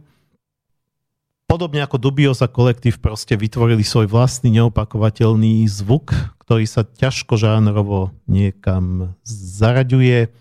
[1.52, 6.16] podobne ako Dubiosa kolektív proste vytvorili svoj vlastný neopakovateľný zvuk,
[6.48, 10.32] ktorý sa ťažko žánrovo niekam zaraďuje.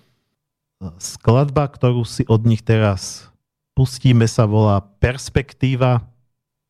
[1.03, 3.27] Skladba, ktorú si od nich teraz
[3.75, 6.07] pustíme, sa volá Perspektíva.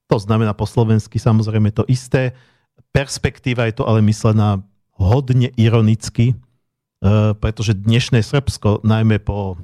[0.09, 2.33] To znamená po slovensky samozrejme to isté.
[2.97, 4.65] Perspektíva je to ale myslená
[4.97, 6.33] hodne ironicky,
[7.41, 9.57] pretože dnešné Srbsko, najmä po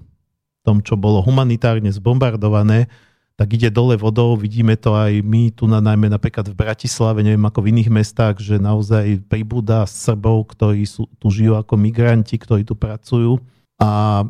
[0.64, 2.90] tom, čo bolo humanitárne zbombardované,
[3.36, 4.32] tak ide dole vodou.
[4.34, 8.40] Vidíme to aj my tu na, najmä napríklad v Bratislave, neviem ako v iných mestách,
[8.40, 13.36] že naozaj pribúda Srbov, ktorí sú, tu žijú ako migranti, ktorí tu pracujú.
[13.76, 14.24] A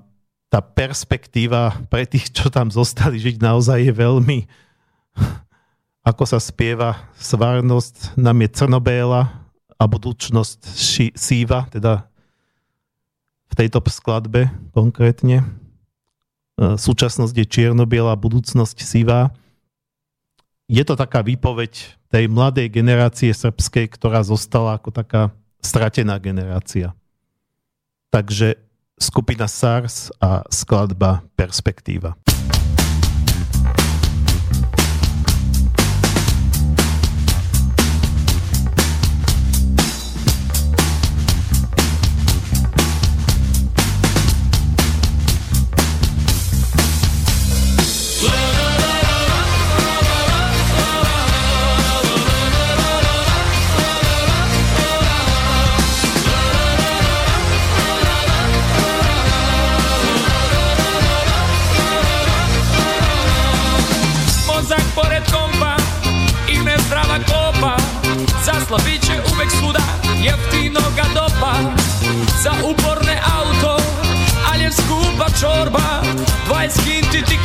[0.50, 4.38] tá perspektíva pre tých, čo tam zostali žiť, naozaj je veľmi,
[6.02, 9.22] ako sa spieva, svárnosť nám je crnobéla
[9.78, 12.10] a budúčnosť ši, síva, teda
[13.56, 15.40] tejto skladbe konkrétne.
[15.40, 15.44] E,
[16.76, 19.32] súčasnosť je čierno-biela, budúcnosť sivá.
[20.68, 25.32] Je to taká výpoveď tej mladej generácie srbskej, ktorá zostala ako taká
[25.64, 26.92] stratená generácia.
[28.12, 28.60] Takže
[29.00, 32.14] skupina SARS a skladba Perspektíva.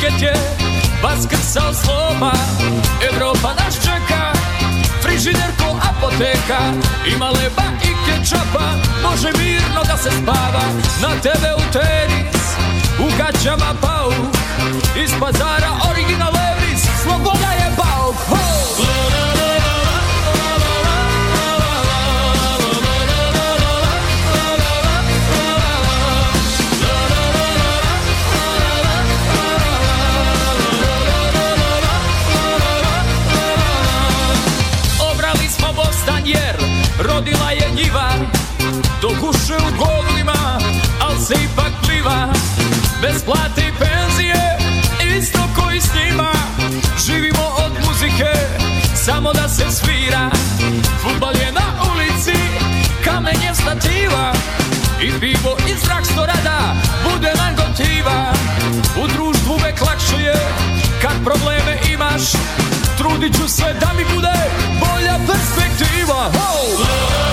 [0.02, 0.32] Tiket je,
[1.02, 2.32] vaskrcao sloba
[3.12, 4.32] Evropa nas čeka,
[5.02, 6.58] frižider ko apoteka.
[7.14, 8.66] Ima leba i kečapa,
[9.02, 10.64] može mirno da se spava.
[11.02, 12.42] Na tebe u tenis,
[12.98, 14.34] u gaćama pauk.
[15.04, 17.61] Iz pazara original Levis, sloboda je
[37.02, 38.10] rodila je njiva
[39.02, 39.84] Do kuše u
[41.00, 42.28] al se ipak pliva.
[43.02, 44.58] Bez plate i penzije,
[45.18, 46.32] isto koji s njima.
[47.06, 48.32] Živimo od muzike,
[48.94, 50.30] samo da se svira.
[51.02, 52.38] Futbal je na ulici,
[53.04, 54.32] kamen je stativa.
[55.02, 56.74] I pivo iz rada,
[57.10, 58.32] bude nam gotiva
[59.02, 60.34] U društvu uvek lakše je,
[61.02, 62.22] kad probleme imaš
[62.98, 64.32] Trudit ću se da mi bude
[64.80, 67.31] bolja perspektiva oh!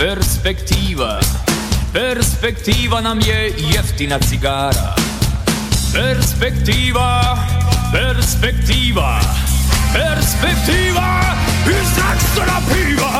[0.00, 1.20] Perspektíva,
[1.92, 4.96] perspektíva nám je jeftina cigára.
[5.92, 7.36] Perspektíva,
[7.92, 9.20] perspektíva,
[9.92, 11.36] perspektíva,
[11.68, 13.12] izrak to napíva.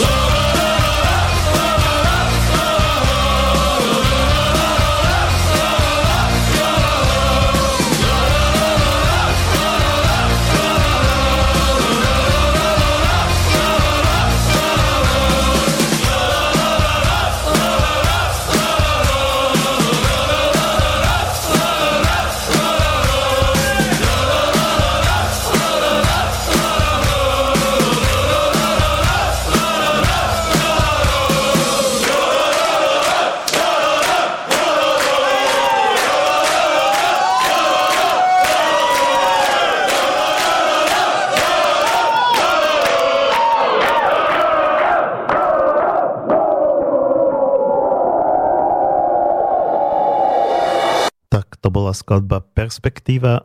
[0.00, 0.91] Tak
[51.92, 53.44] bola skladba Perspektíva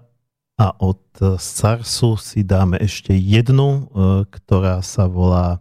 [0.55, 1.03] a od
[1.35, 5.59] Sarsu si dáme ešte jednu, eh, ktorá sa volá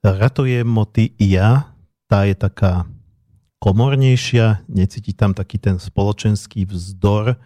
[0.00, 1.76] Ratujem mo ty i ja.
[2.06, 2.86] Tá je taká
[3.58, 7.36] komornejšia, necíti tam taký ten spoločenský vzdor.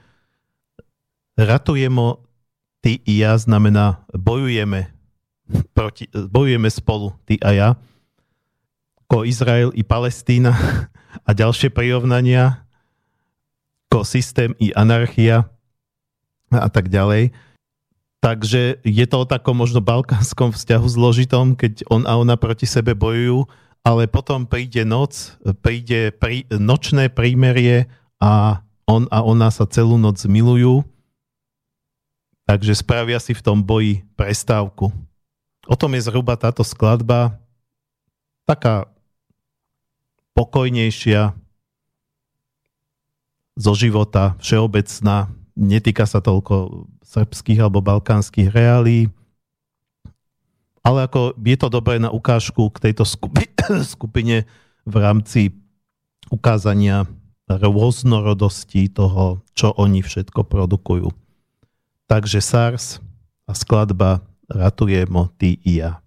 [1.34, 2.22] Ratujem mo
[2.84, 4.92] ty i ja znamená bojujeme,
[5.72, 7.68] proti, bojujeme spolu, ty a ja,
[9.08, 10.54] ako Izrael i Palestína
[11.26, 12.69] a ďalšie prirovnania,
[14.06, 15.50] systém i anarchia
[16.54, 17.34] a tak ďalej.
[18.20, 22.92] Takže je to o takom možno balkánskom vzťahu zložitom, keď on a ona proti sebe
[22.92, 23.48] bojujú,
[23.80, 27.88] ale potom príde noc, príde prí, nočné prímerie
[28.20, 30.84] a on a ona sa celú noc milujú,
[32.44, 34.92] takže spravia si v tom boji prestávku.
[35.64, 37.40] O tom je zhruba táto skladba,
[38.44, 38.90] taká
[40.34, 41.32] pokojnejšia,
[43.60, 49.12] zo života, všeobecná, netýka sa toľko srbských alebo balkánskych reálí,
[50.80, 53.52] ale ako je to dobré na ukážku k tejto skupi-
[53.92, 54.48] skupine
[54.88, 55.52] v rámci
[56.32, 57.04] ukázania
[57.50, 61.12] rôznorodosti toho, čo oni všetko produkujú.
[62.08, 63.02] Takže SARS
[63.44, 66.02] a skladba Ratujemo ty i ja.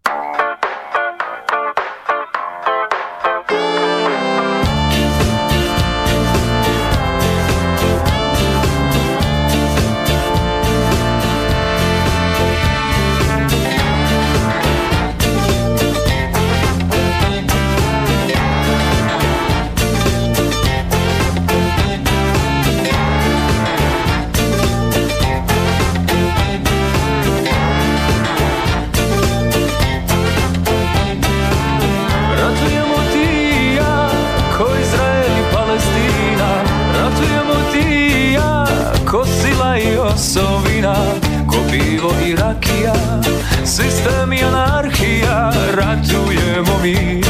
[40.23, 40.95] Osovina
[41.47, 42.93] Ko pivo i rakija,
[43.65, 47.21] sistem i anarhija Ratujemo mi,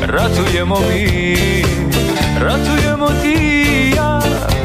[0.00, 1.34] ratujemo mi
[2.40, 4.20] Ratujemo ti i ja,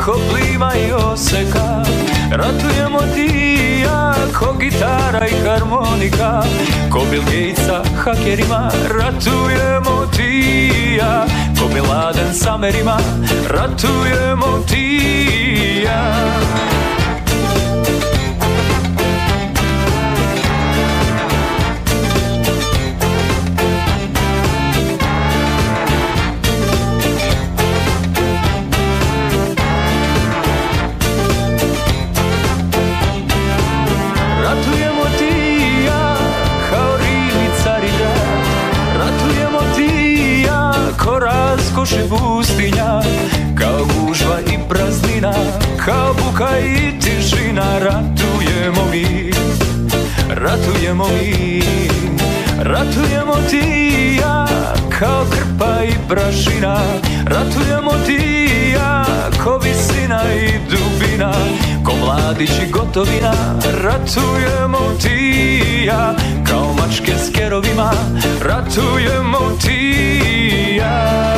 [0.06, 1.84] ko plima i oseka
[2.32, 3.30] Ratujemo ti
[3.84, 6.44] ja, ko gitara i harmonika
[6.92, 11.26] Ko Bill Gatesa hakerima Ratujemo ti i ja
[11.60, 12.98] Ko Bin Laden s Amerima
[13.50, 16.30] Ratujemo ti i ja
[48.92, 49.32] mi
[50.30, 51.62] Ratujemo mi
[52.60, 54.48] Ratujemo ti i ja
[55.00, 56.78] Kao krpa i prašina.
[57.26, 59.06] Ratujemo ti i ja
[59.44, 61.34] Ko visina i dubina
[61.86, 63.34] Ko mladić i gotovina.
[63.84, 66.16] Ratujemo ti ja
[66.50, 67.92] Kao mačke s kerovima.
[68.42, 71.30] Ratujemo ti ja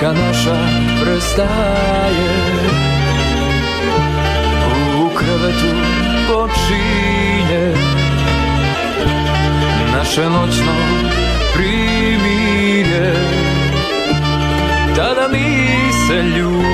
[0.00, 0.56] Bitka naša
[1.02, 2.30] prestaje.
[5.00, 5.76] U krevetu
[6.28, 7.74] počinje
[9.92, 10.72] Naše noćno
[11.54, 13.14] primirje.
[14.96, 16.69] Tada mi se ljubi.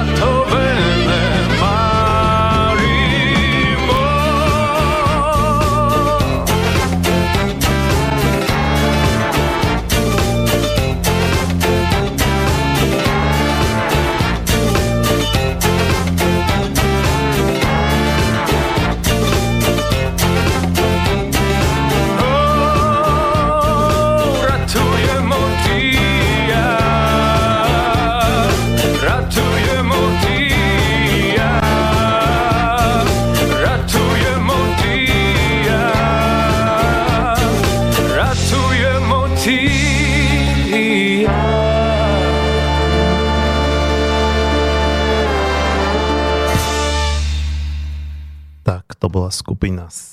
[0.00, 1.19] Za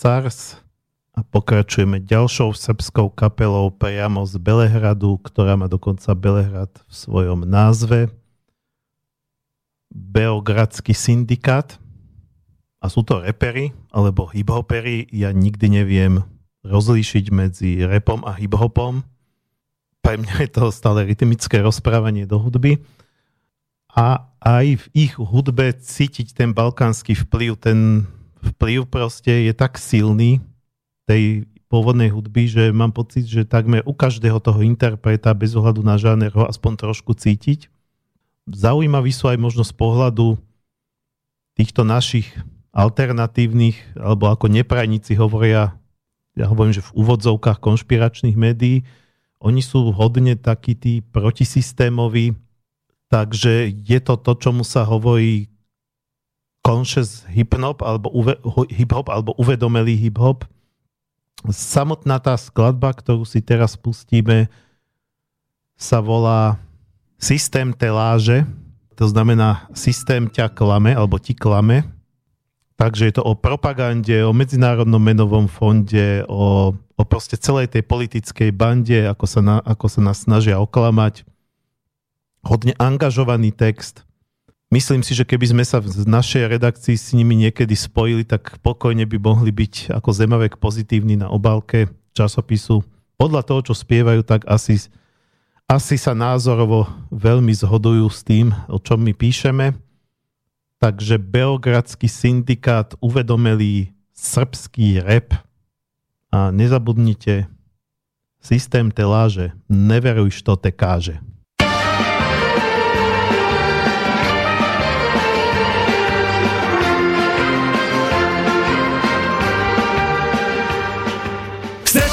[0.08, 0.64] SARS
[1.12, 8.08] a pokračujeme ďalšou srbskou kapelou priamo z Belehradu, ktorá má dokonca Belehrad v svojom názve.
[9.92, 11.76] Beogradský syndikát.
[12.80, 15.12] A sú to repery alebo hiphopery.
[15.12, 16.24] Ja nikdy neviem
[16.64, 19.04] rozlíšiť medzi repom a hiphopom.
[20.00, 22.80] Pre mňa je to stále rytmické rozprávanie do hudby.
[23.92, 28.08] A aj v ich hudbe cítiť ten balkánsky vplyv, ten
[28.42, 30.42] vplyv proste je tak silný
[31.08, 36.00] tej pôvodnej hudby, že mám pocit, že takmer u každého toho interpreta bez ohľadu na
[36.00, 37.68] žáner ho aspoň trošku cítiť.
[38.48, 40.40] Zaujímavý sú aj možno z pohľadu
[41.60, 42.32] týchto našich
[42.72, 45.76] alternatívnych, alebo ako neprajníci hovoria,
[46.38, 48.88] ja hovorím, že v úvodzovkách konšpiračných médií,
[49.42, 52.38] oni sú hodne takí tí protisystémoví,
[53.10, 55.50] takže je to to, čomu sa hovorí
[56.68, 58.36] conscious hip-hop alebo, uve,
[58.68, 60.44] hip-hop, alebo uvedomelý hip-hop.
[61.48, 64.52] Samotná tá skladba, ktorú si teraz pustíme,
[65.80, 66.60] sa volá
[67.18, 68.46] Systém teláže,
[68.94, 71.86] to znamená systém ťa klame, alebo ti klame.
[72.78, 78.54] Takže je to o propagande, o Medzinárodnom menovom fonde, o, o proste celej tej politickej
[78.54, 81.26] bande, ako sa, na, ako sa nás snažia oklamať.
[82.46, 84.07] Hodne angažovaný text.
[84.68, 89.08] Myslím si, že keby sme sa v našej redakcii s nimi niekedy spojili, tak pokojne
[89.08, 92.84] by mohli byť ako zemavek pozitívny na obálke časopisu.
[93.16, 94.92] Podľa toho, čo spievajú, tak asi,
[95.72, 96.84] asi sa názorovo
[97.16, 99.72] veľmi zhodujú s tým, o čom my píšeme.
[100.84, 105.32] Takže Beogradský syndikát uvedomelý srbský rap
[106.28, 107.48] a nezabudnite
[108.44, 111.20] systém teláže, neveruj, što te káže.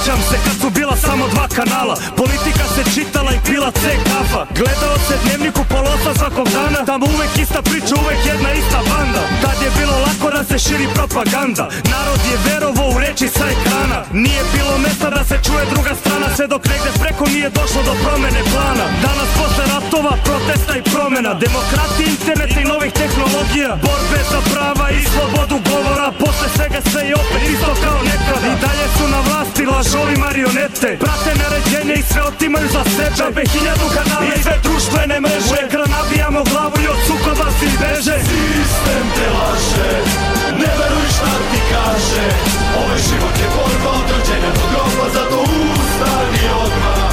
[0.05, 1.97] Sjećam se kad su bila samo dva kanala.
[2.17, 4.43] Politika se čitala i pila C kafa.
[4.61, 6.81] Gledao se dnevniku polosa svakog dana.
[6.91, 9.23] Tamo uvek ista priča, uvek jedna ista banda.
[9.43, 11.65] Tad je bilo lako da se širi propaganda.
[11.93, 13.99] Narod je verovo u reči sa ekrana.
[14.25, 17.95] Nije bilo mesta da se čuje druga strana Sve dok negde preko nije došlo do
[18.03, 18.87] promene plana.
[19.07, 21.33] Danas posle ratova, protesta i promena.
[21.45, 23.71] Demokratije, interneta i novih tehnologija.
[23.87, 26.07] Borbe za prava i slobodu govora.
[26.23, 28.47] Posle svega sve je opet isto kao nekada.
[28.53, 29.65] I dalje su na vlasti
[29.95, 33.15] lažovi marionete Prate naređenje i sve otimaju za sebe.
[33.17, 35.51] Džabe hiljadu kanala i sve društvene mreže.
[35.53, 38.17] U ekran nabijamo glavu i od sukoba svi beže.
[38.31, 39.91] Sistem te laže,
[40.63, 42.27] ne veruj šta ti kaže.
[42.81, 45.37] Ovaj život je borba od rođenja do groba, zato
[45.75, 47.13] ustani odmah.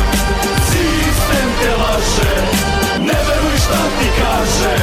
[0.70, 2.34] Sistem te laže,
[3.10, 4.74] ne veruj šta ti kaže.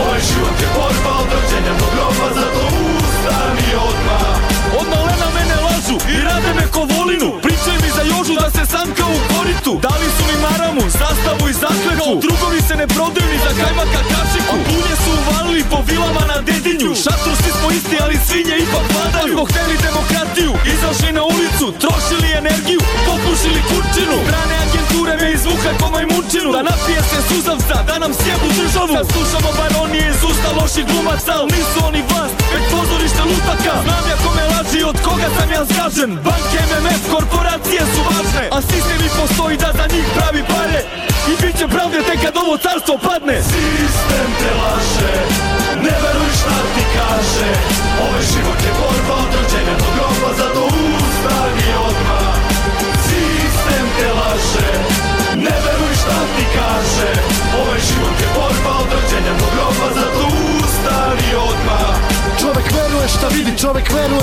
[0.00, 2.62] Ovaj život je borba od rođenja do groba, zato
[2.98, 4.36] ustani odmah.
[4.80, 7.47] Od malena mene lažu i rade me ko volinu
[9.16, 11.37] u koritu Dali su mi maramu, zastavu
[11.68, 16.22] zakletvu Drugovi se ne prodaju ni za kajmaka kašiku A punje su uvalili po vilama
[16.32, 16.90] na dedinju.
[17.04, 19.32] Šator svi smo isti, ali svinje ipak vladaju.
[19.34, 24.16] Smo hteli demokratiju, izašli na ulicu Trošili energiju, popušili kurčinu.
[24.28, 26.50] Strane agenture me izvuka ko majmunčinu.
[26.56, 28.92] Da napije se suzavca, da nam sjebu državu.
[28.96, 33.72] Sad slušamo baronije iz usta loših glumaca Al nisu oni vlast, već pozorište lutaka.
[33.84, 36.10] Znam ja kome laži, od koga sam ja zgažen.
[36.26, 41.34] Banke, MMF, korporacije su važne A sistem i postoji da za njih pravi pare I
[41.42, 43.36] bit će pravde tek kad ovo carstvo padne.
[43.42, 45.14] Sistem te laže,
[45.84, 47.50] ne veruj šta ti kaže.
[48.04, 50.77] Ovaj život je borba od rođenja do groba, zato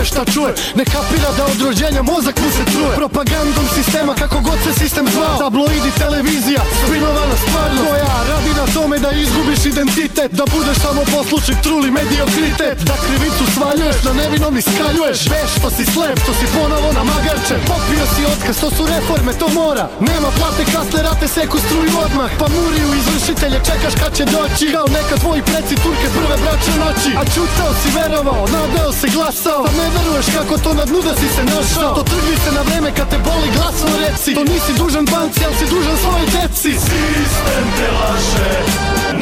[0.05, 0.53] šta čuje?
[0.79, 2.95] Ne kapira da od rođenja mozak mu se truje.
[2.95, 5.37] Propagandom sistema kako god se sistem zvao.
[5.37, 10.31] Tabloidi, televizija, spinovana stvarno Koja radi na tome da izgubiš identitet?
[10.39, 12.77] Da budeš samo poslušnik truli mediokritet.
[12.89, 15.19] Da krivicu svaljuješ, na nevinom iskaljuješ.
[15.33, 17.55] Veš što si slep, što si ponovo na magarče.
[17.71, 19.85] Popio si otkaz, to su reforme, to mora.
[20.09, 22.29] Nema plate, kasne rate, seku struju odmah.
[22.39, 24.65] Pa muriju izvršitelje, čekaš kad će doći.
[24.75, 27.11] Kao neka tvoji preci Turke prve braće noći.
[27.21, 29.61] A čutao si verovao, nadao se glasao.
[29.67, 31.95] Pa veruješ kako to na dnu da si se našao.
[31.97, 34.29] To trgni se na vreme kad te boli glasno reci.
[34.37, 36.71] To nisi dužan banci, ali si dužan svojoj deci.
[36.87, 38.51] Sistem te laže,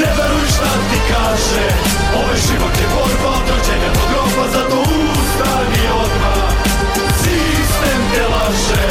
[0.01, 1.65] ne veruj šta ti kaže.
[2.19, 4.77] Ovaj život je borba od rođenja do groba, zato
[5.13, 6.51] ustani odmah.
[7.23, 8.85] Sistem te laže,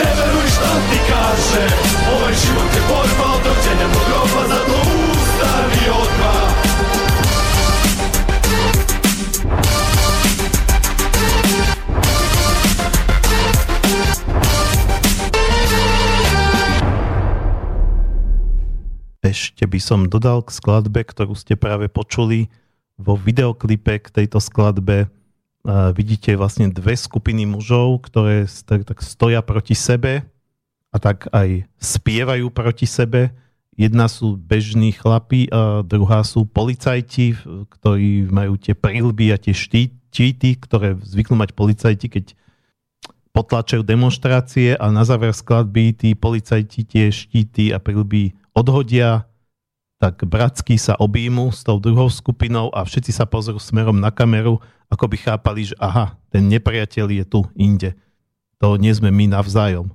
[0.00, 1.62] ne veruj šta ti kaže.
[2.14, 4.91] Ovaj život je borba od rođenja do groba, zato
[19.22, 22.50] Ešte by som dodal k skladbe, ktorú ste práve počuli.
[22.98, 29.78] Vo videoklipe k tejto skladbe uh, vidíte vlastne dve skupiny mužov, ktoré tak, stoja proti
[29.78, 30.26] sebe
[30.90, 33.30] a tak aj spievajú proti sebe.
[33.78, 37.38] Jedna sú bežní chlapi a druhá sú policajti,
[37.78, 42.24] ktorí majú tie prílby a tie štíty, ktoré zvyknú mať policajti, keď
[43.32, 49.28] potlačajú demonstrácie a na záver skladby tí policajti tie štíty a prílby odhodia,
[50.02, 54.58] tak bratsky sa objímu s tou druhou skupinou a všetci sa pozrú smerom na kameru,
[54.90, 57.94] ako by chápali, že aha, ten nepriateľ je tu inde.
[58.58, 59.94] To nie sme my navzájom.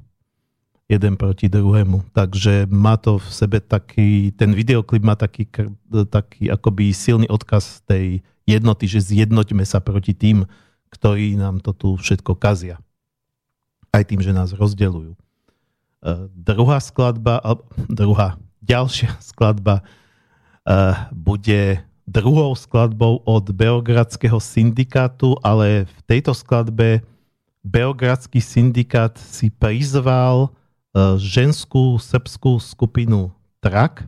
[0.88, 2.16] Jeden proti druhému.
[2.16, 5.44] Takže má to v sebe taký, ten videoklip má taký,
[6.08, 10.48] taký akoby silný odkaz tej jednoty, že zjednoťme sa proti tým,
[10.88, 12.80] ktorí nám to tu všetko kazia.
[13.92, 15.20] Aj tým, že nás rozdeľujú.
[16.00, 17.60] Uh, druhá skladba, uh,
[17.92, 27.04] druhá, ďalšia skladba uh, bude druhou skladbou od Beogradského syndikátu, ale v tejto skladbe
[27.68, 34.08] Beogradský syndikát si prizval uh, ženskú srbskú skupinu Trak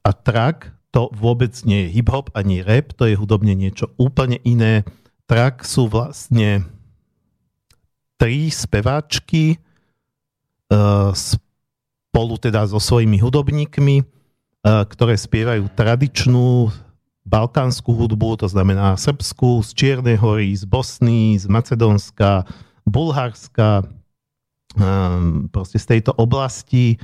[0.00, 4.88] a Trak to vôbec nie je hip-hop ani rap, to je hudobne niečo úplne iné.
[5.28, 6.64] Trak sú vlastne
[8.16, 9.60] tri speváčky
[10.72, 11.12] uh,
[12.18, 14.02] spolu teda so svojimi hudobníkmi,
[14.66, 16.66] ktoré spievajú tradičnú
[17.22, 22.42] balkánsku hudbu, to znamená Srbsku, z Čiernej hory, z Bosny, z Macedónska,
[22.82, 23.86] Bulharska,
[25.54, 26.98] proste z tejto oblasti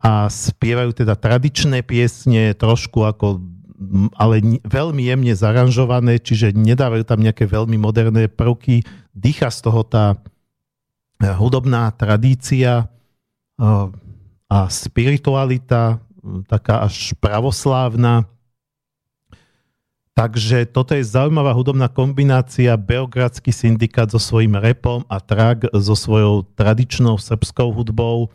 [0.00, 3.44] a spievajú teda tradičné piesne, trošku ako
[4.16, 8.88] ale veľmi jemne zaranžované, čiže nedávajú tam nejaké veľmi moderné prvky.
[9.12, 10.16] Dýcha z toho tá
[11.20, 12.88] hudobná tradícia
[14.46, 15.98] a spiritualita,
[16.46, 18.26] taká až pravoslávna.
[20.16, 26.40] Takže toto je zaujímavá hudobná kombinácia Beogradský syndikát so svojím repom a Trag so svojou
[26.56, 28.32] tradičnou srbskou hudbou.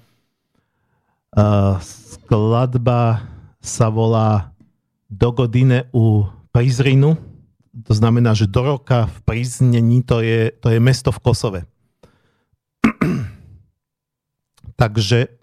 [1.82, 3.26] Skladba
[3.58, 4.54] sa volá
[5.10, 7.18] Dogodine u Prizrinu.
[7.74, 11.62] To znamená, že do roka v Priznení to je, to je mesto v Kosove.
[14.82, 15.41] Takže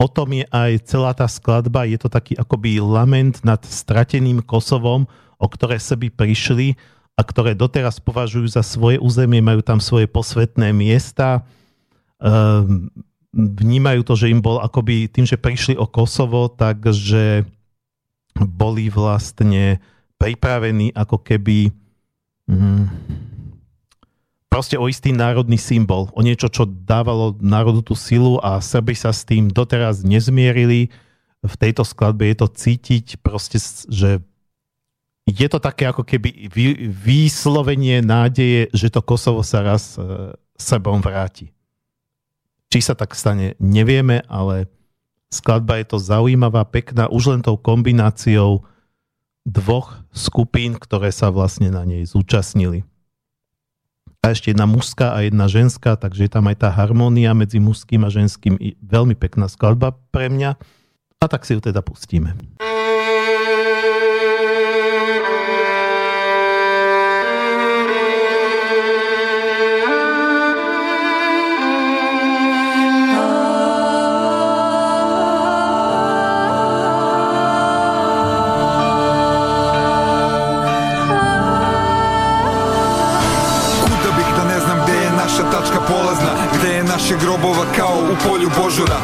[0.00, 1.84] o tom je aj celá tá skladba.
[1.84, 5.04] Je to taký akoby lament nad strateným Kosovom,
[5.36, 6.80] o ktoré by prišli
[7.12, 11.44] a ktoré doteraz považujú za svoje územie, majú tam svoje posvetné miesta.
[12.16, 12.88] Ehm,
[13.36, 17.44] vnímajú to, že im bol akoby tým, že prišli o Kosovo, takže
[18.40, 19.84] boli vlastne
[20.16, 21.68] pripravení ako keby
[22.48, 22.84] hm,
[24.50, 29.14] proste o istý národný symbol, o niečo, čo dávalo národu tú silu a Srby sa
[29.14, 30.90] s tým doteraz nezmierili.
[31.40, 34.20] V tejto skladbe je to cítiť proste, že
[35.24, 36.50] je to také ako keby
[36.90, 41.54] výslovenie nádeje, že to Kosovo sa raz e, Srbom vráti.
[42.68, 44.66] Či sa tak stane, nevieme, ale
[45.30, 48.66] skladba je to zaujímavá, pekná, už len tou kombináciou
[49.46, 52.89] dvoch skupín, ktoré sa vlastne na nej zúčastnili
[54.20, 58.04] a ešte jedna mužská a jedna ženská, takže je tam aj tá harmónia medzi mužským
[58.04, 58.60] a ženským.
[58.84, 60.60] Veľmi pekná skladba pre mňa.
[61.20, 62.36] A tak si ju teda pustíme.
[87.20, 89.00] Grobova kao u polju Božura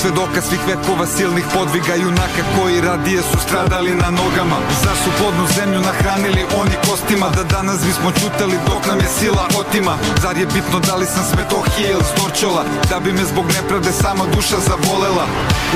[0.00, 4.58] svedoka svih vekova silnih podviga Junaka koji radije su stradali na nogama.
[4.82, 9.44] Zar su plodnu zemlju nahranili oni kostima Da danas bismo čutali dok nam je sila
[9.60, 9.94] otima.
[10.22, 13.46] Zar je bitno da li sam s Metohije ili s Dorčola Da bi me zbog
[13.56, 15.24] nepravde sama duša zavolela?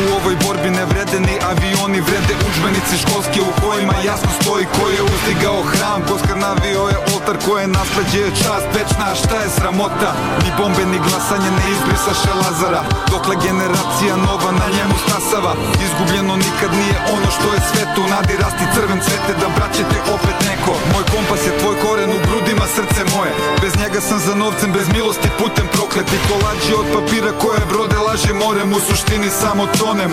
[0.01, 4.85] U ovoj borbi ne vrede ni avioni Vrede udžbenici školski u kojima jasno stoji Ko
[4.97, 9.55] je uzdigao hram, ko skrnavio je oltar Ko je nasleđe je čast večna, šta je
[9.57, 10.11] sramota?
[10.43, 12.83] Ni bombe ni glasanje ne izbrisaše Lazara.
[13.13, 15.53] Dokle generacija nova na njemu stasava
[15.87, 20.37] Izgubljeno nikad nije ono što je sveto U nadi rasti crven cvete da braćete opet
[20.49, 20.73] neko.
[20.93, 23.33] Moj kompas je tvoj koren u grudima srce moje.
[23.63, 26.17] Bez njega sam za novcem, bez milosti putem prokleti.
[26.29, 30.13] Kolađi od papira koje brode laže morem U suštini samo tonem.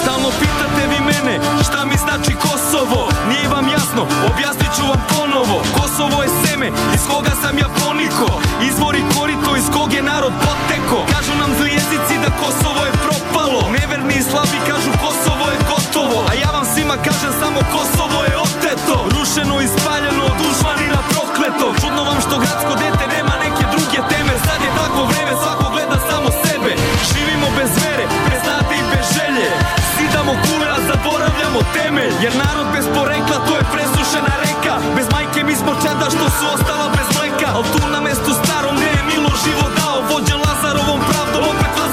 [0.00, 1.34] Stalno pitate vi mene
[1.66, 3.00] šta mi znači Kosovo?
[3.30, 5.56] Nije vam jasno, objasnit ću vam ponovo.
[5.78, 8.28] Kosovo je seme iz koga sam ja poniko.
[8.68, 10.98] Izvori korito iz kog je narod poteko.
[11.12, 13.60] Kažu nam zli jezici da Kosovo je propalo.
[13.78, 16.18] Neverni i slabi kažu Kosovo je gotovo.
[16.30, 18.96] A ja vam svima kažem samo Kosovo je oteto.
[19.14, 21.66] Rušeno i spaljeno od dušmanina prokleto.
[21.80, 24.34] Čudno vam što gradsko dete nema neke druge teme.
[24.46, 26.72] Sad je takvo vreme, svako gleda samo sebe.
[27.10, 29.48] Živimo bez vere, bez nade i bez želje.
[29.94, 32.14] Sidamo kule, a zaboravljamo temelj.
[32.24, 34.74] Jer narod bez porekla, to je presušena reka.
[34.96, 37.48] Bez majke mi smo čeda što su ostala bez mleka.
[37.58, 39.98] Al tu na mestu starom gde je Milo život dao.
[40.10, 41.83] Vođen Lazarovom pravdom, opet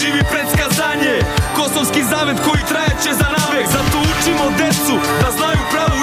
[0.00, 1.16] živi predskazanje.
[1.56, 3.66] Kosovski zavet koji trajeće za navek.
[3.76, 5.93] Zato učimo decu da znaju pravu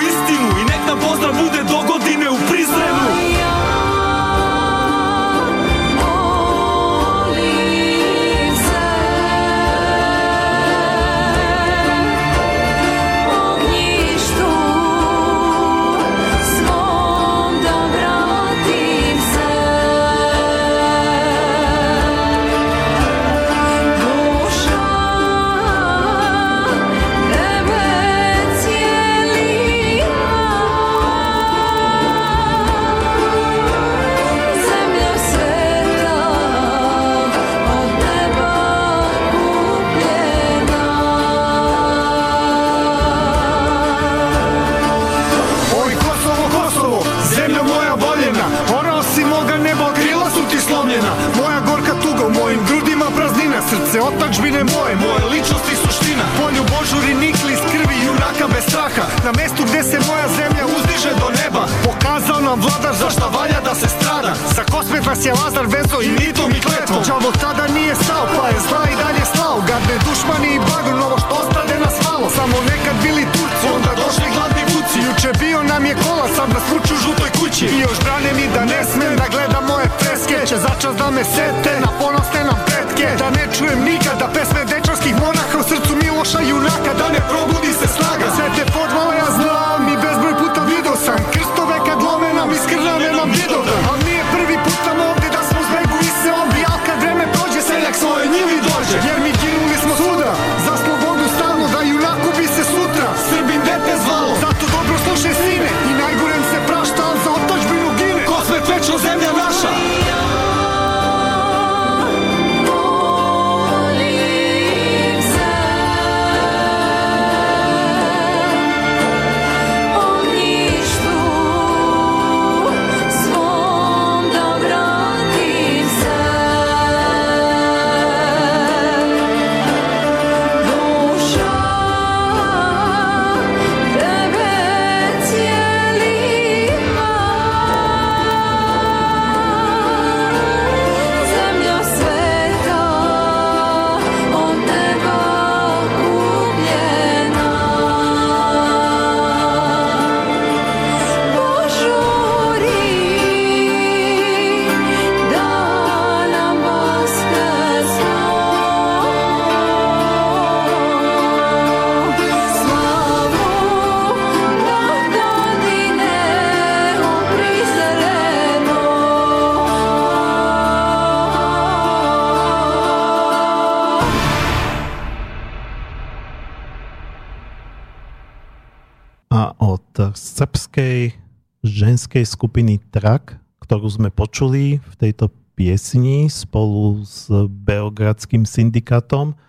[182.52, 189.40] skupiny Trak, ktorú sme počuli v tejto piesni spolu s Beogradským syndikátom,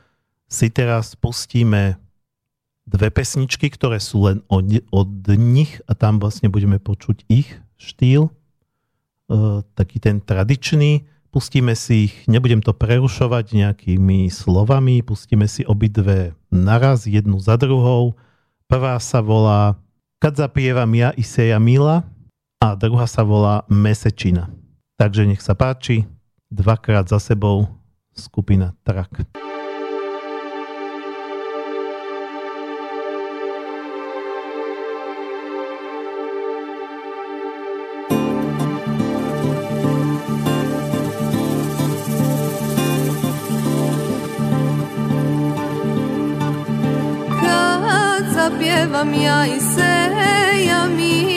[0.46, 1.98] si teraz pustíme
[2.86, 8.30] dve pesničky, ktoré sú len od, od nich a tam vlastne budeme počuť ich štýl,
[8.30, 8.32] e,
[9.74, 11.02] taký ten tradičný.
[11.34, 18.14] Pustíme si ich, nebudem to prerušovať nejakými slovami, pustíme si obidve naraz, jednu za druhou.
[18.70, 19.74] Prvá sa volá
[20.22, 22.11] Kad zapievam ja i seja Mila
[22.62, 24.46] a druhá sa volá Mesečina.
[24.94, 26.06] Takže nech sa páči,
[26.46, 27.66] dvakrát za sebou
[28.14, 29.26] skupina Trak.
[47.42, 51.31] Kad zapjevam ja i seja mila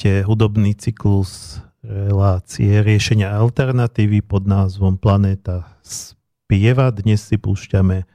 [0.00, 6.88] Počúvate hudobný cyklus relácie riešenia alternatívy pod názvom Planéta spieva.
[6.88, 8.08] Dnes si púšťame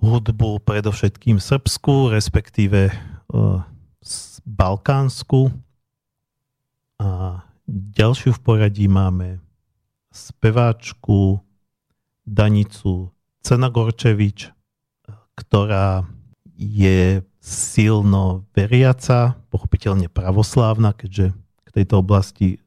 [0.00, 3.60] hudbu predovšetkým srbskú, respektíve uh,
[4.48, 5.52] balkánsku.
[7.04, 9.44] A ďalšiu v poradí máme
[10.08, 11.44] speváčku
[12.24, 13.12] Danicu
[13.44, 14.56] Cenagorčevič,
[15.36, 16.08] ktorá
[16.56, 21.34] je silno veriaca, pochopiteľne pravoslávna, keďže
[21.66, 22.62] k tejto oblasti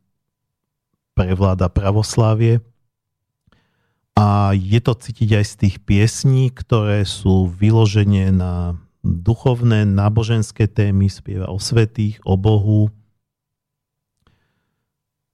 [1.15, 2.59] prevláda pravoslávie.
[4.13, 11.09] A je to cítiť aj z tých piesní, ktoré sú vyložené na duchovné, náboženské témy,
[11.09, 12.93] spieva o svetých, o Bohu.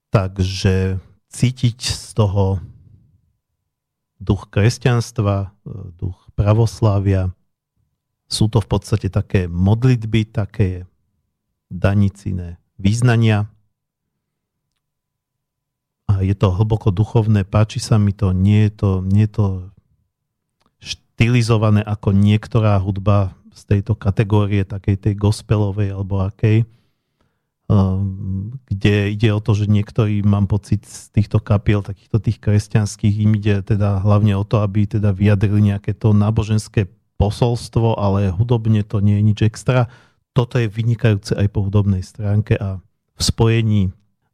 [0.10, 0.98] Takže
[1.30, 2.64] cítiť z toho
[4.18, 5.54] duch kresťanstva,
[6.00, 7.36] duch pravoslávia,
[8.30, 10.86] sú to v podstate také modlitby, také
[11.68, 13.50] danicine význania.
[16.06, 19.48] A je to hlboko duchovné, páči sa mi to, nie je to, nie je to
[20.82, 26.66] štilizované ako niektorá hudba z tejto kategórie, takej tej gospelovej alebo akej,
[27.70, 33.26] um, kde ide o to, že niektorí, mám pocit z týchto kapiel, takýchto tých kresťanských,
[33.26, 36.90] im ide teda hlavne o to, aby teda vyjadrili nejaké to náboženské
[37.20, 39.92] posolstvo, ale hudobne to nie je nič extra.
[40.32, 43.82] Toto je vynikajúce aj po hudobnej stránke a v spojení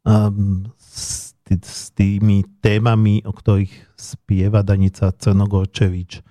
[0.06, 6.22] um, s, tý, s tými témami, o ktorých spieva Danica Crnogorčevič,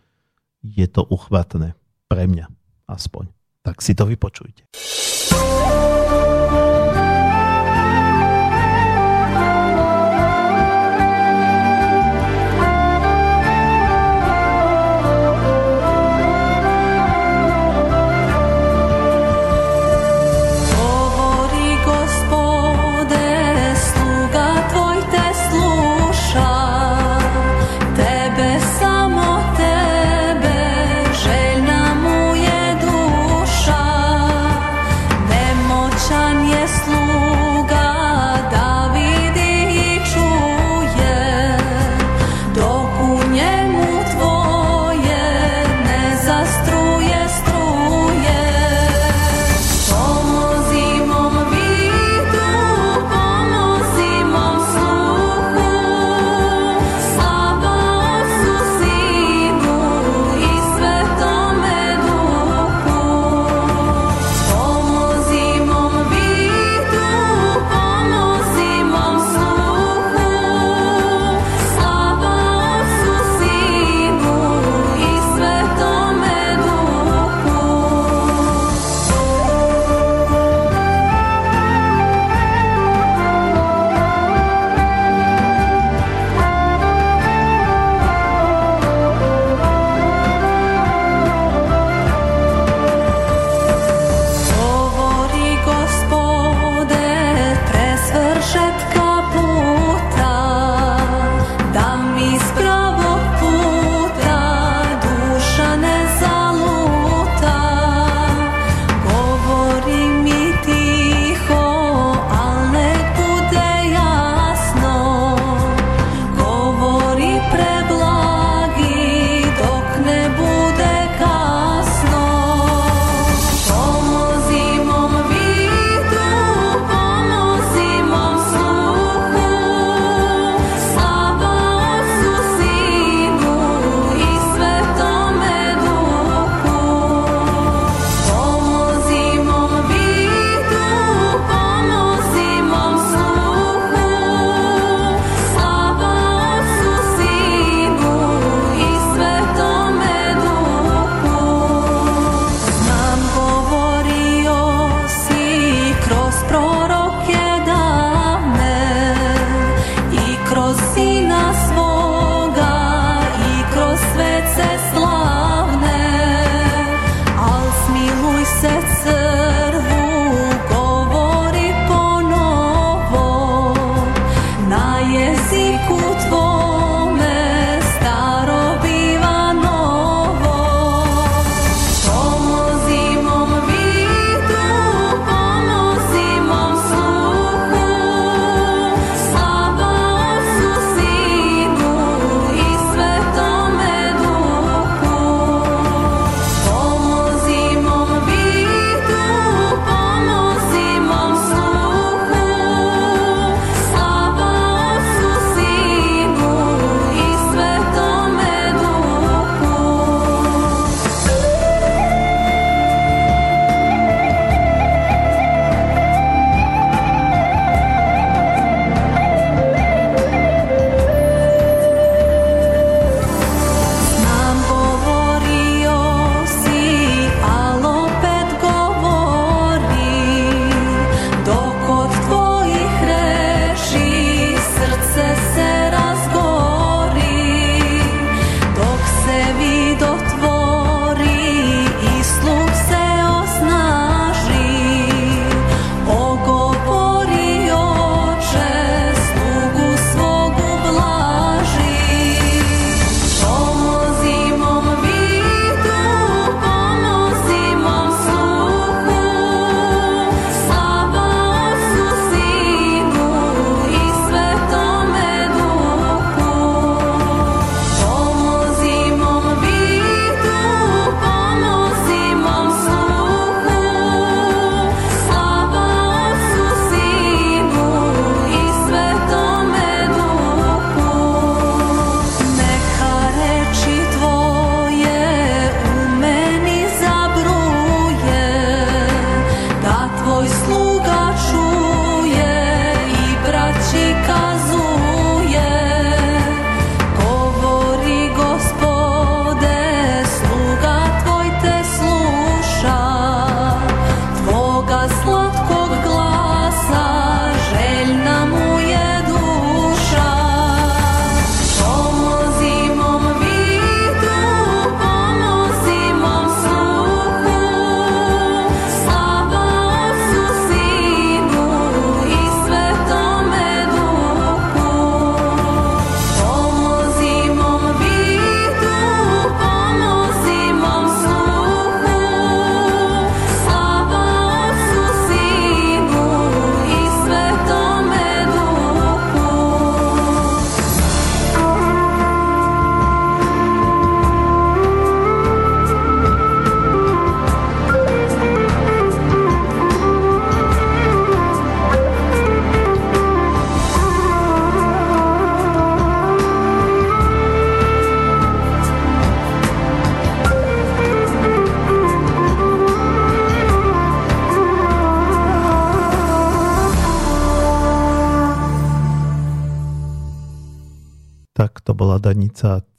[0.64, 1.76] je to uchvatné
[2.08, 2.48] pre mňa
[2.88, 3.28] aspoň.
[3.60, 4.64] Tak si to vypočujte.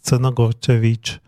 [0.06, 1.18] Danica Crnogorčevič.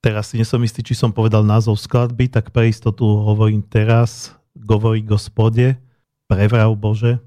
[0.00, 5.04] Teraz si nesom istý, či som povedal názov skladby, tak pre istotu hovorím teraz Govorí
[5.04, 5.76] gospode,
[6.24, 7.20] prevrav Bože.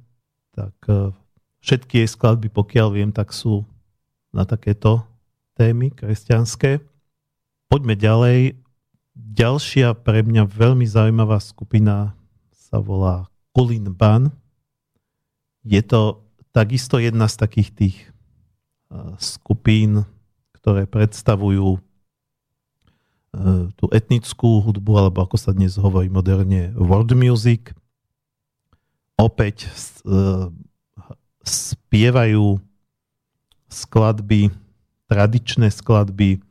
[0.57, 1.13] Tak e,
[1.61, 3.61] všetky jej skladby, pokiaľ viem, tak sú
[4.33, 5.05] na takéto
[5.53, 6.81] témy kresťanské.
[7.69, 8.57] Poďme ďalej.
[9.13, 12.17] Ďalšia pre mňa veľmi zaujímavá skupina
[12.49, 14.33] sa volá Kulin Ban.
[15.61, 17.97] Je to takisto jedna z takých tých
[19.21, 20.09] skupín,
[20.67, 21.79] ktoré predstavujú
[23.79, 27.71] tú etnickú hudbu, alebo ako sa dnes hovorí moderne, world music.
[29.15, 29.71] Opäť
[31.47, 32.59] spievajú
[33.71, 34.51] skladby,
[35.07, 36.43] tradičné skladby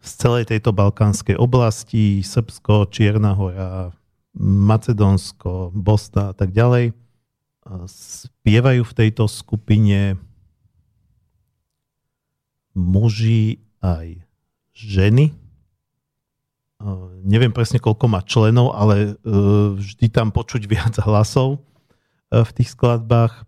[0.00, 3.92] z celej tejto balkánskej oblasti, Srbsko, Čierna hora,
[4.32, 6.96] Macedónsko, Bosna a tak ďalej.
[7.84, 10.16] Spievajú v tejto skupine
[12.72, 14.20] muži aj
[14.72, 15.32] ženy.
[17.22, 19.14] Neviem presne, koľko má členov, ale
[19.78, 21.62] vždy tam počuť viac hlasov
[22.32, 23.46] v tých skladbách.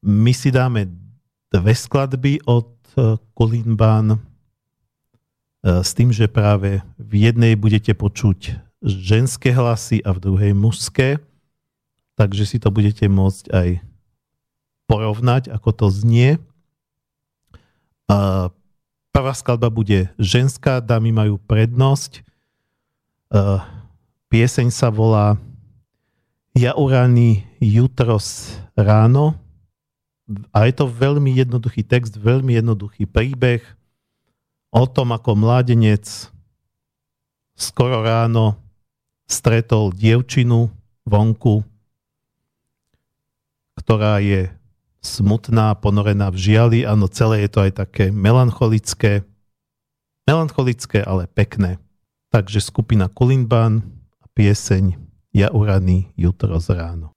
[0.00, 0.88] My si dáme
[1.52, 2.72] dve skladby od
[3.36, 4.22] Kulinban
[5.64, 11.20] s tým, že práve v jednej budete počuť ženské hlasy a v druhej mužské.
[12.14, 13.68] Takže si to budete môcť aj
[14.86, 16.36] porovnať, ako to znie.
[19.14, 22.26] Prvá skladba bude ženská, dámy majú prednosť.
[24.28, 25.38] Pieseň sa volá
[26.54, 29.34] Ja uraný jutros ráno
[30.54, 33.60] a je to veľmi jednoduchý text, veľmi jednoduchý príbeh
[34.74, 36.06] o tom, ako mládenec
[37.54, 38.58] skoro ráno
[39.30, 40.70] stretol dievčinu
[41.06, 41.62] vonku,
[43.78, 44.50] ktorá je
[45.04, 46.78] smutná, ponorená v žiali.
[46.88, 49.22] Áno, celé je to aj také melancholické.
[50.24, 51.76] Melancholické, ale pekné.
[52.32, 53.84] Takže skupina Kulinban
[54.18, 54.96] a pieseň
[55.36, 57.12] Ja uraný jutro z ráno.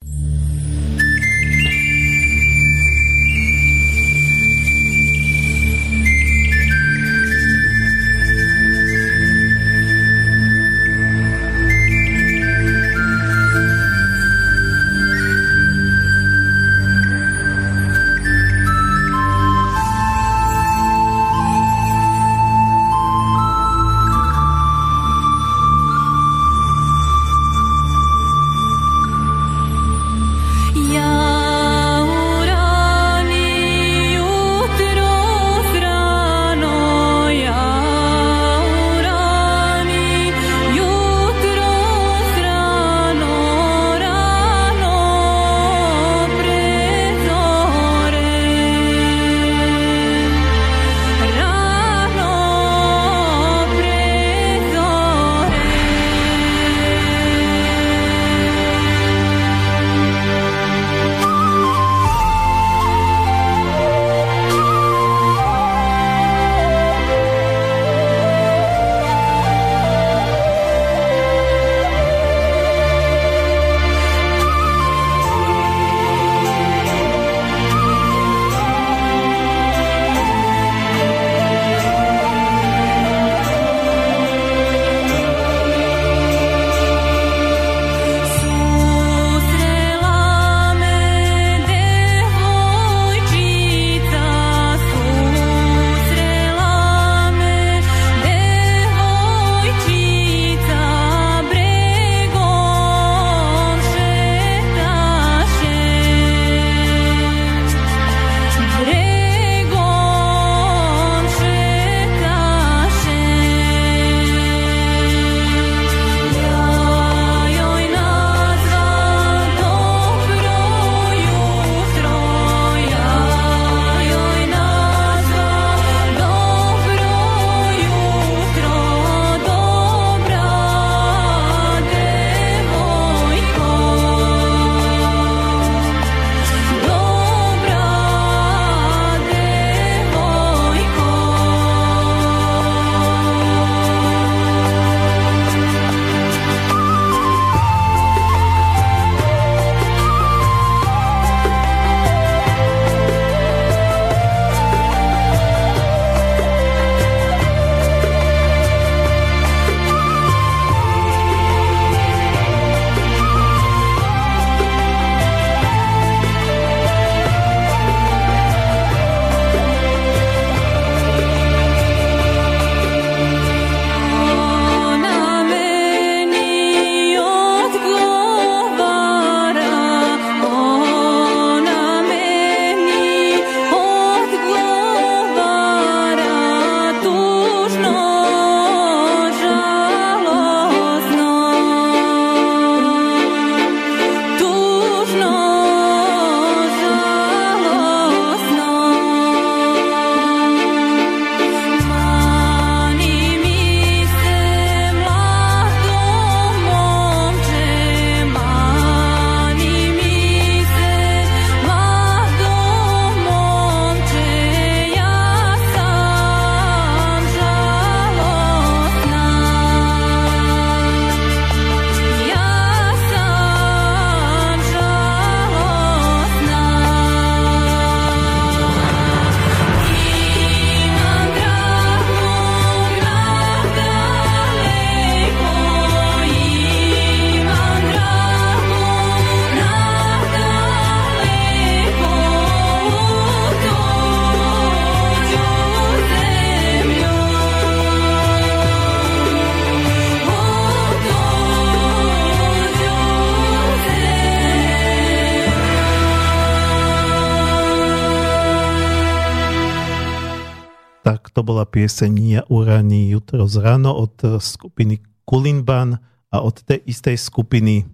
[261.77, 262.43] Pieseň Ja
[262.89, 264.97] jutro z ráno od eh, skupiny
[265.29, 266.01] Kulinban
[266.33, 267.85] a od tej istej skupiny,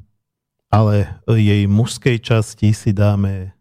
[0.72, 3.52] ale jej mužskej časti si dáme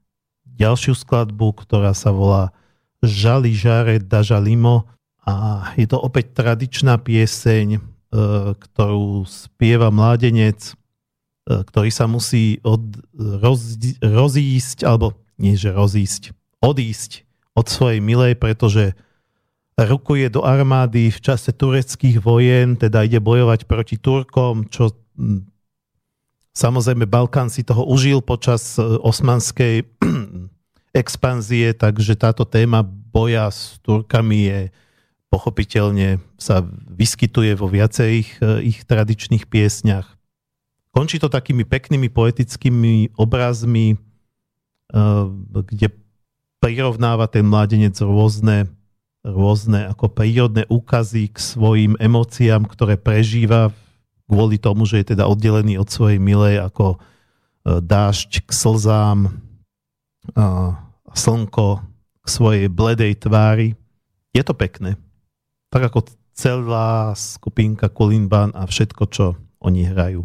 [0.47, 2.55] ďalšiu skladbu, ktorá sa volá
[3.03, 4.86] Žali žare dažalimo
[5.27, 7.81] a je to opäť tradičná pieseň, eh,
[8.55, 10.78] ktorú spieva mládenec,
[11.51, 12.94] eh, ktorý sa musí od,
[13.43, 16.31] roz, rozísť, alebo nie že rozísť,
[16.62, 17.27] odísť
[17.59, 18.94] od svojej milej, pretože
[19.78, 25.49] rukuje do armády v čase tureckých vojen, teda ide bojovať proti Turkom, čo hm,
[26.53, 29.89] samozrejme Balkán si toho užil počas e, osmanskej
[30.93, 34.61] expanzie, takže táto téma boja s Turkami je
[35.32, 36.61] pochopiteľne sa
[36.93, 40.05] vyskytuje vo viacerých e, ich tradičných piesňach.
[40.93, 43.99] Končí to takými peknými poetickými obrazmi, e,
[45.73, 45.89] kde
[46.61, 48.69] prirovnáva ten mládenec rôzne
[49.23, 53.70] rôzne ako prírodné úkazy k svojim emóciám, ktoré prežíva
[54.27, 56.99] kvôli tomu, že je teda oddelený od svojej milej ako e,
[57.82, 59.19] dážď k slzám,
[60.39, 60.78] a
[61.12, 61.82] slnko
[62.23, 63.74] k svojej bledej tvári.
[64.31, 64.94] Je to pekné.
[65.69, 70.24] Tak ako celá skupinka Kulinban a všetko, čo oni hrajú.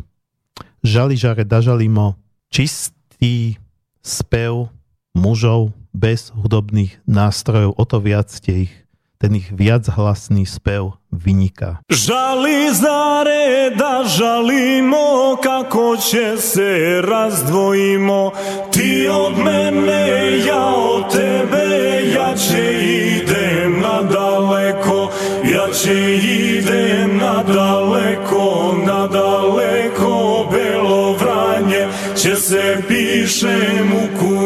[0.86, 2.16] Žali žare dažalimo,
[2.54, 3.58] čistý
[4.00, 4.70] spev
[5.18, 8.74] mužov bez hudobných nástrojov, o to viac ste ich
[9.18, 11.82] ten ich viachlasný spev vyniká.
[11.90, 18.32] Žali zare da žalimo kako će se razdvojimo
[18.72, 21.66] Ti od mene, ja od tebe,
[22.14, 22.74] ja će
[23.22, 25.10] idem na daleko
[25.44, 26.16] Ja će
[26.58, 34.37] idem na daleko, na daleko Belo vranje će se pišem u kumite,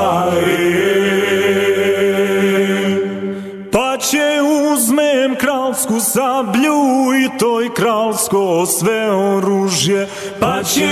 [0.00, 0.30] pa
[4.72, 6.80] uzmem kralsku sablju
[7.24, 10.08] i toj kralsko sve oružje.
[10.40, 10.86] Pa će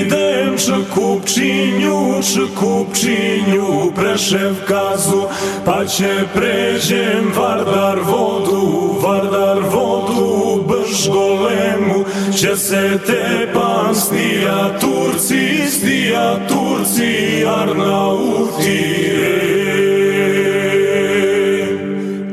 [0.00, 5.22] idem čekupčinju, čekupčinju preševkazu
[5.64, 12.04] Pa će pređem Vardar vodu, Vardar vodu brž golemu.
[12.38, 16.61] Će se te pan stija Turci, stija Turci,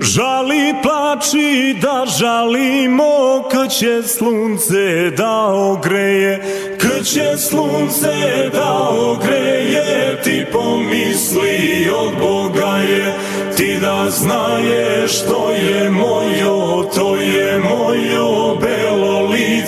[0.01, 6.41] Žali plači da žalimo Kad će slunce da ogreje.
[6.77, 13.13] Kad će slunce da ogreje Ti pomisli od Boga je.
[13.57, 19.18] Ti da znaješ to je mojo To je mojo belo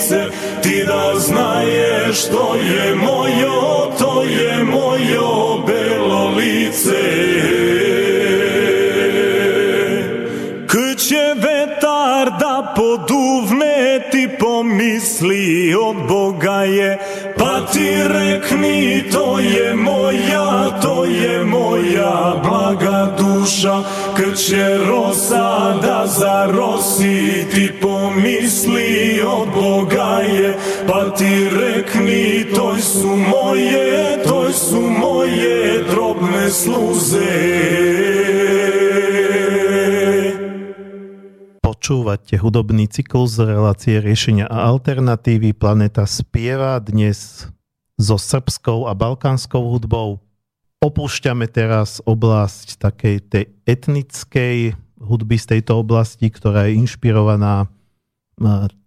[0.02, 0.24] lice
[0.62, 7.02] Ti da znaješ to je mojo To je mojo belo lice.
[11.08, 16.98] Će vetar da poduvne ti pomisli od Boga je.
[17.38, 23.82] Pa ti rekni to je moja to je moja blaga duša
[24.16, 33.08] kad će rosa da zarosi ti pomisli od Boga je pa ti rekni to su
[33.08, 37.32] moje to su moje drobne sluze
[41.62, 45.50] Počúvate hudobný cyklus z relácie riešenia a alternatívy.
[45.50, 47.50] Planeta spieva dnes
[47.98, 50.22] so srbskou a balkánskou hudbou.
[50.82, 57.70] Opúšťame teraz oblasť takej tej etnickej hudby z tejto oblasti, ktorá je inšpirovaná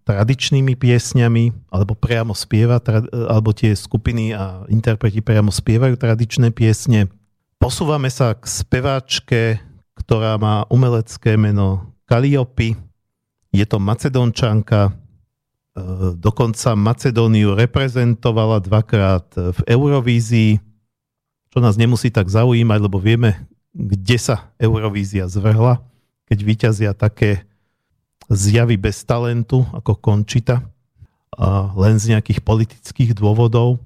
[0.04, 2.84] tradičnými piesňami, alebo priamo spieva,
[3.32, 7.08] alebo tie skupiny a interpreti priamo spievajú tradičné piesne.
[7.58, 9.42] Posúvame sa k speváčke,
[9.96, 12.76] ktorá má umelecké meno Kaliopy.
[13.56, 14.94] Je to Macedončanka, e,
[16.20, 20.60] dokonca Macedóniu reprezentovala dvakrát v Eurovízii,
[21.56, 25.80] čo nás nemusí tak zaujímať, lebo vieme, kde sa Eurovízia zvrhla,
[26.28, 27.48] keď vyťazia také
[28.28, 30.68] zjavy bez talentu, ako Končita,
[31.32, 33.80] a len z nejakých politických dôvodov.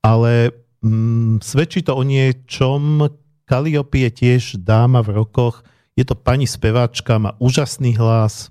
[0.00, 3.12] Ale mm, svedčí to o niečom.
[3.44, 8.48] Kalliope je tiež dáma v rokoch, je to pani speváčka, má úžasný hlas.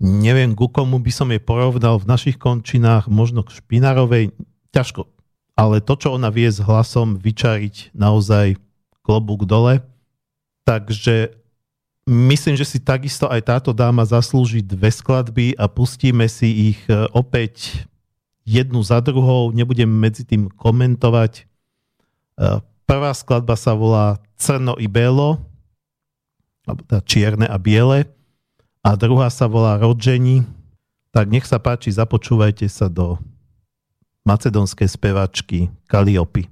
[0.00, 4.32] Neviem, ku komu by som jej porovnal v našich končinách, možno k Špinarovej.
[4.72, 5.04] Ťažko
[5.60, 8.56] ale to, čo ona vie s hlasom vyčariť naozaj
[9.04, 9.84] klobúk dole,
[10.64, 11.36] takže
[12.08, 17.04] myslím, že si takisto aj táto dáma zaslúži dve skladby a pustíme si ich e,
[17.12, 17.84] opäť
[18.48, 21.32] jednu za druhou, nebudem medzi tým komentovať.
[21.36, 21.42] E,
[22.88, 25.44] prvá skladba sa volá Crno i Belo,
[26.64, 28.08] teda čierne a biele,
[28.80, 30.48] a druhá sa volá Rodženi.
[31.12, 33.20] Tak nech sa páči, započúvajte sa do
[34.24, 36.46] macedonskej spevačky Kaliopy.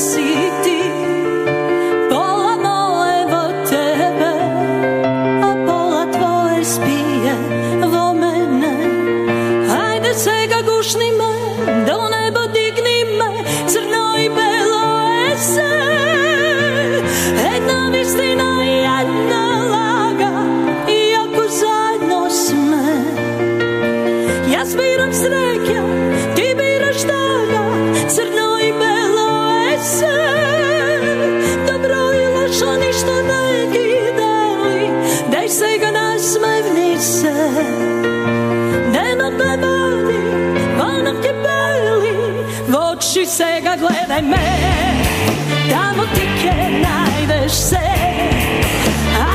[0.00, 0.49] see
[43.30, 44.36] se gledaj me.
[45.70, 47.86] Tamo ti ke najdeš se.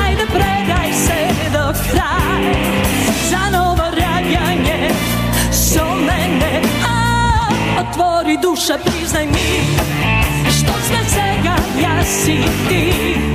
[0.04, 2.54] Ajde predaj se do kraja.
[3.30, 4.90] Za novo raganje
[5.52, 7.50] Solene A,
[7.80, 9.78] otvori duša, priznaj mi
[10.50, 12.38] Što sve svega ja si
[12.70, 13.35] ti.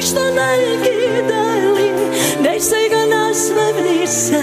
[0.00, 1.92] Ništa ne kidali,
[2.44, 4.40] daj se ga nasmevni se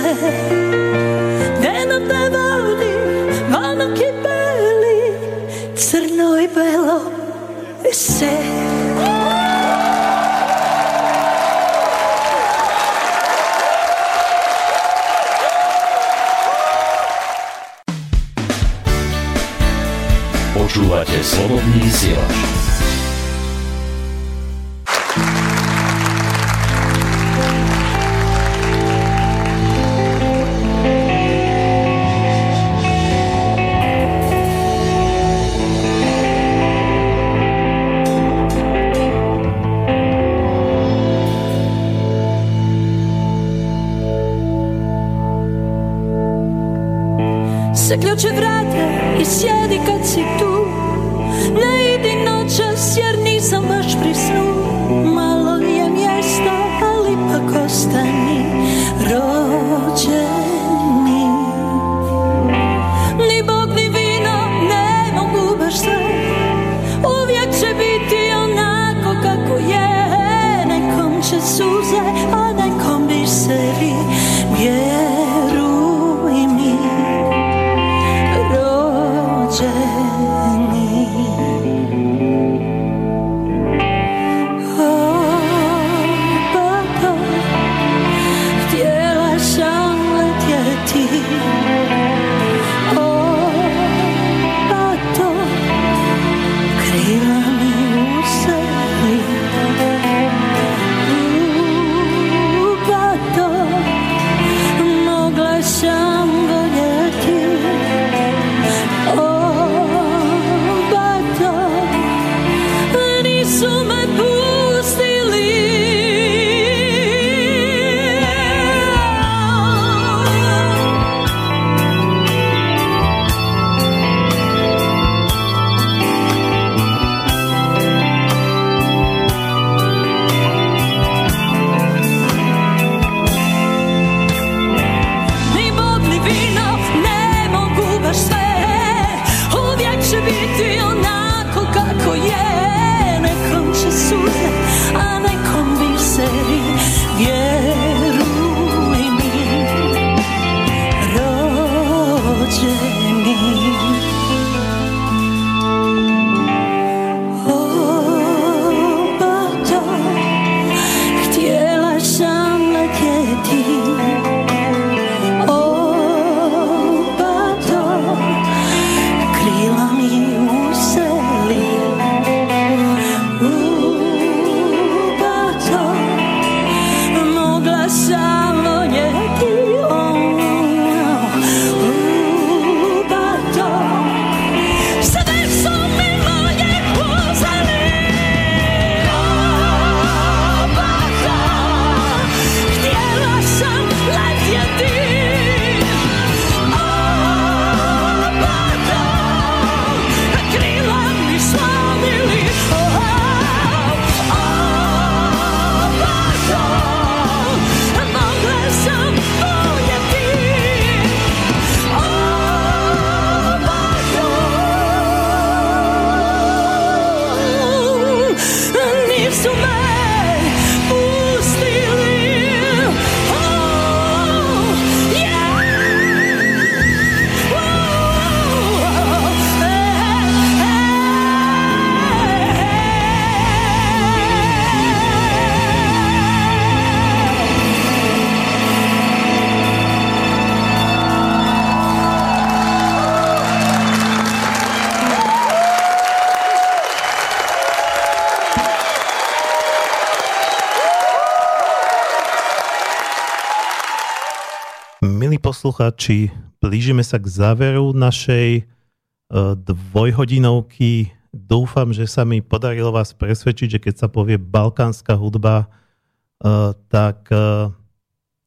[255.68, 256.31] poslucháči,
[256.64, 261.11] blížime sa k záveru našej uh, dvojhodinovky.
[261.35, 267.27] Dúfam, že sa mi podarilo vás presvedčiť, že keď sa povie balkánska hudba, uh, tak
[267.35, 267.76] uh,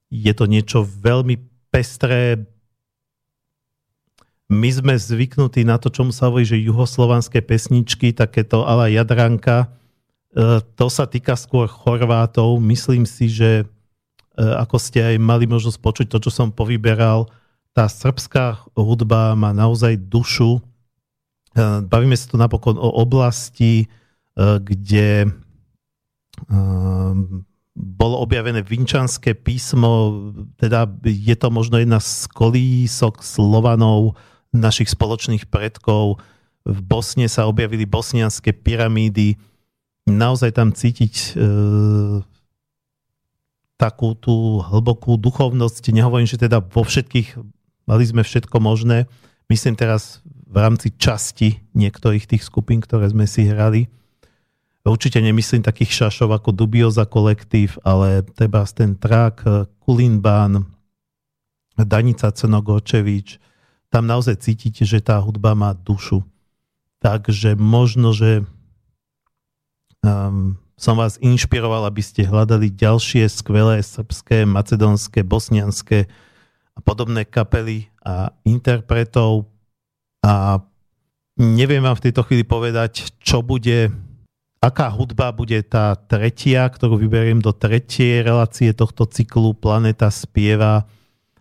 [0.09, 1.37] je to niečo veľmi
[1.69, 2.41] pestré.
[4.49, 9.69] My sme zvyknutí na to, čomu sa hovorí, že juhoslovanské pesničky, takéto ala Jadranka,
[10.73, 12.65] to sa týka skôr Chorvátov.
[12.65, 13.69] Myslím si, že
[14.41, 17.29] ako ste aj mali možnosť počuť to, čo som povyberal,
[17.77, 20.59] tá srbská hudba má naozaj dušu.
[21.87, 23.87] Bavíme sa tu napokon o oblasti,
[24.41, 25.31] kde
[27.77, 34.19] bolo objavené vinčanské písmo, teda je to možno jedna z kolísok Slovanov,
[34.51, 36.19] našich spoločných predkov.
[36.67, 39.39] V Bosne sa objavili bosnianské pyramídy.
[40.11, 41.31] Naozaj tam cítiť e,
[43.81, 45.89] takú tú hlbokú duchovnosť.
[45.97, 47.41] Nehovorím, že teda vo všetkých
[47.89, 49.09] mali sme všetko možné.
[49.49, 53.89] Myslím teraz v rámci časti niektorých tých skupín, ktoré sme si hrali
[54.81, 60.65] Určite nemyslím takých šašov ako Dubioza kolektív, ale treba ten trak eh, Kulinban,
[61.77, 63.41] Danica Cenogočevič,
[63.93, 66.23] tam naozaj cítite, že tá hudba má dušu.
[67.01, 68.45] Takže možno, že
[70.05, 76.09] um, som vás inšpiroval, aby ste hľadali ďalšie skvelé srbské, macedónske, bosnianské
[76.73, 79.45] a podobné kapely a interpretov.
[80.25, 80.65] A
[81.37, 83.93] neviem vám v tejto chvíli povedať, čo bude
[84.61, 90.85] aká hudba bude tá tretia, ktorú vyberiem do tretej relácie tohto cyklu Planeta spieva,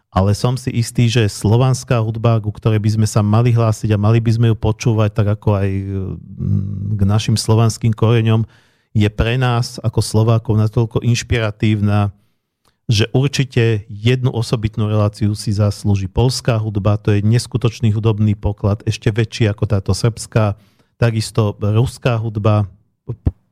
[0.10, 4.02] ale som si istý, že slovanská hudba, ku ktorej by sme sa mali hlásiť a
[4.02, 8.48] mali by sme ju počúvať, tak ako aj mm, k našim slovanským koreňom,
[8.94, 12.14] je pre nás ako Slovákov natoľko inšpiratívna,
[12.90, 19.14] že určite jednu osobitnú reláciu si zaslúži polská hudba, to je neskutočný hudobný poklad, ešte
[19.14, 20.58] väčší ako táto srbská,
[20.98, 22.66] takisto ruská hudba,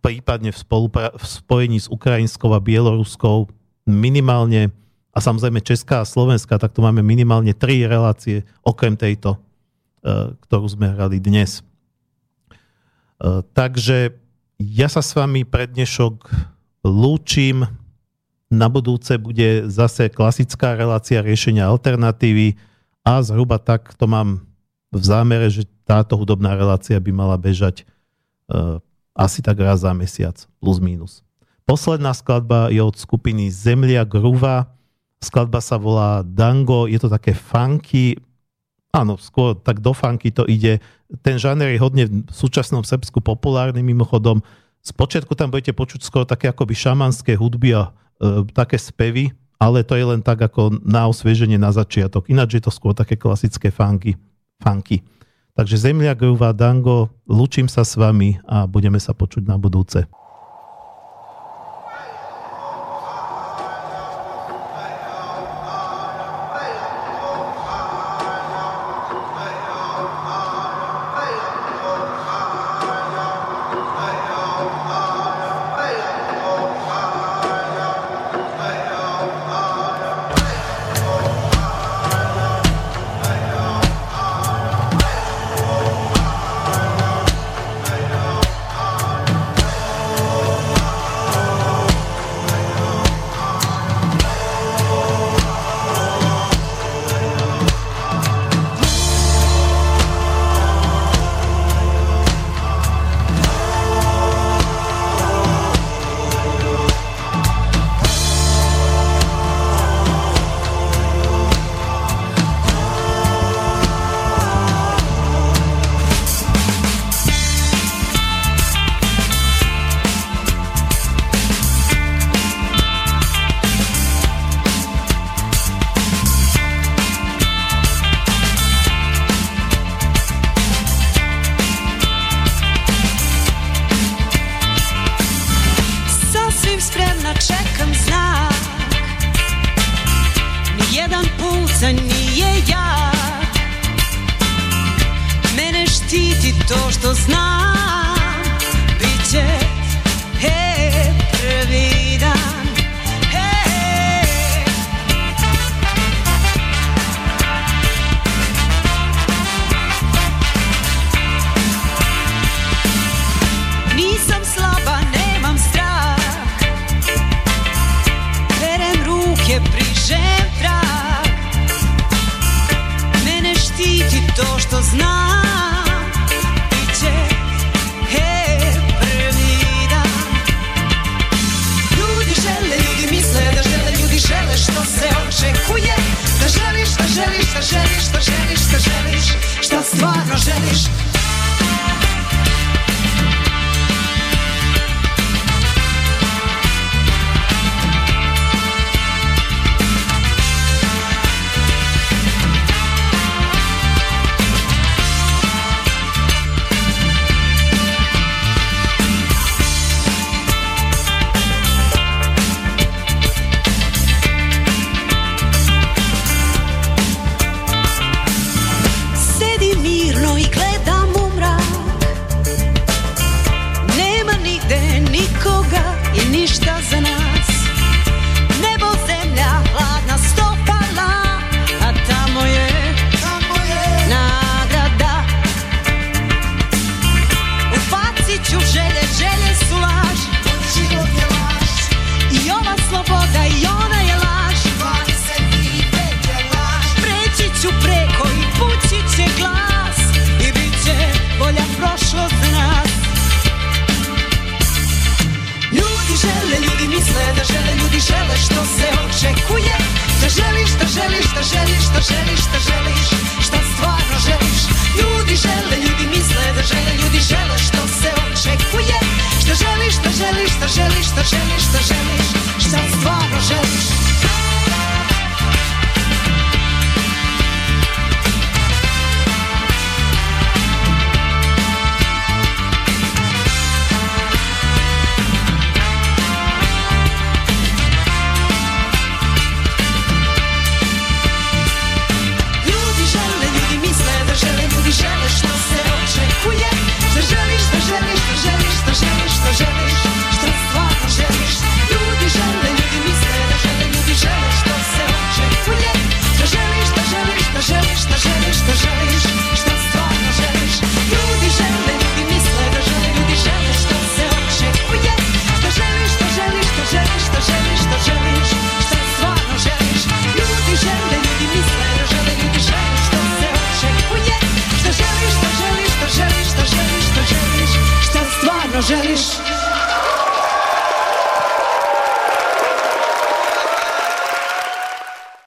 [0.02, 3.46] prípadne v, spolupra- v spojení s ukrajinskou a bieloruskou
[3.86, 4.74] minimálne,
[5.14, 9.40] a samozrejme Česká a Slovenská, tak tu máme minimálne tri relácie, okrem tejto, e,
[10.50, 11.62] ktorú sme hrali dnes.
[11.62, 14.18] E, takže
[14.58, 16.30] ja sa s vami pre dnešok
[16.82, 17.66] lúčim.
[18.48, 22.56] Na budúce bude zase klasická relácia riešenia alternatívy
[23.04, 24.48] a zhruba tak to mám
[24.88, 27.86] v zámere, že táto hudobná relácia by mala bežať e,
[29.12, 31.28] asi tak raz za mesiac, plus minus.
[31.68, 34.72] Posledná skladba je od skupiny Zemlia Gruva.
[35.20, 38.16] Skladba sa volá Dango, je to také funky,
[38.94, 40.80] áno, skôr tak do funky to ide.
[41.24, 44.44] Ten žáner je hodne v súčasnom Srbsku populárny mimochodom.
[44.84, 49.98] Spočiatku tam budete počuť skôr také akoby šamanské hudby a e, také spevy, ale to
[49.98, 52.30] je len tak ako na osvieženie na začiatok.
[52.32, 54.16] Ináč je to skôr také klasické funky.
[54.62, 55.04] funky.
[55.58, 60.06] Takže Zemlia, Gruva, Dango, lučím sa s vami a budeme sa počuť na budúce.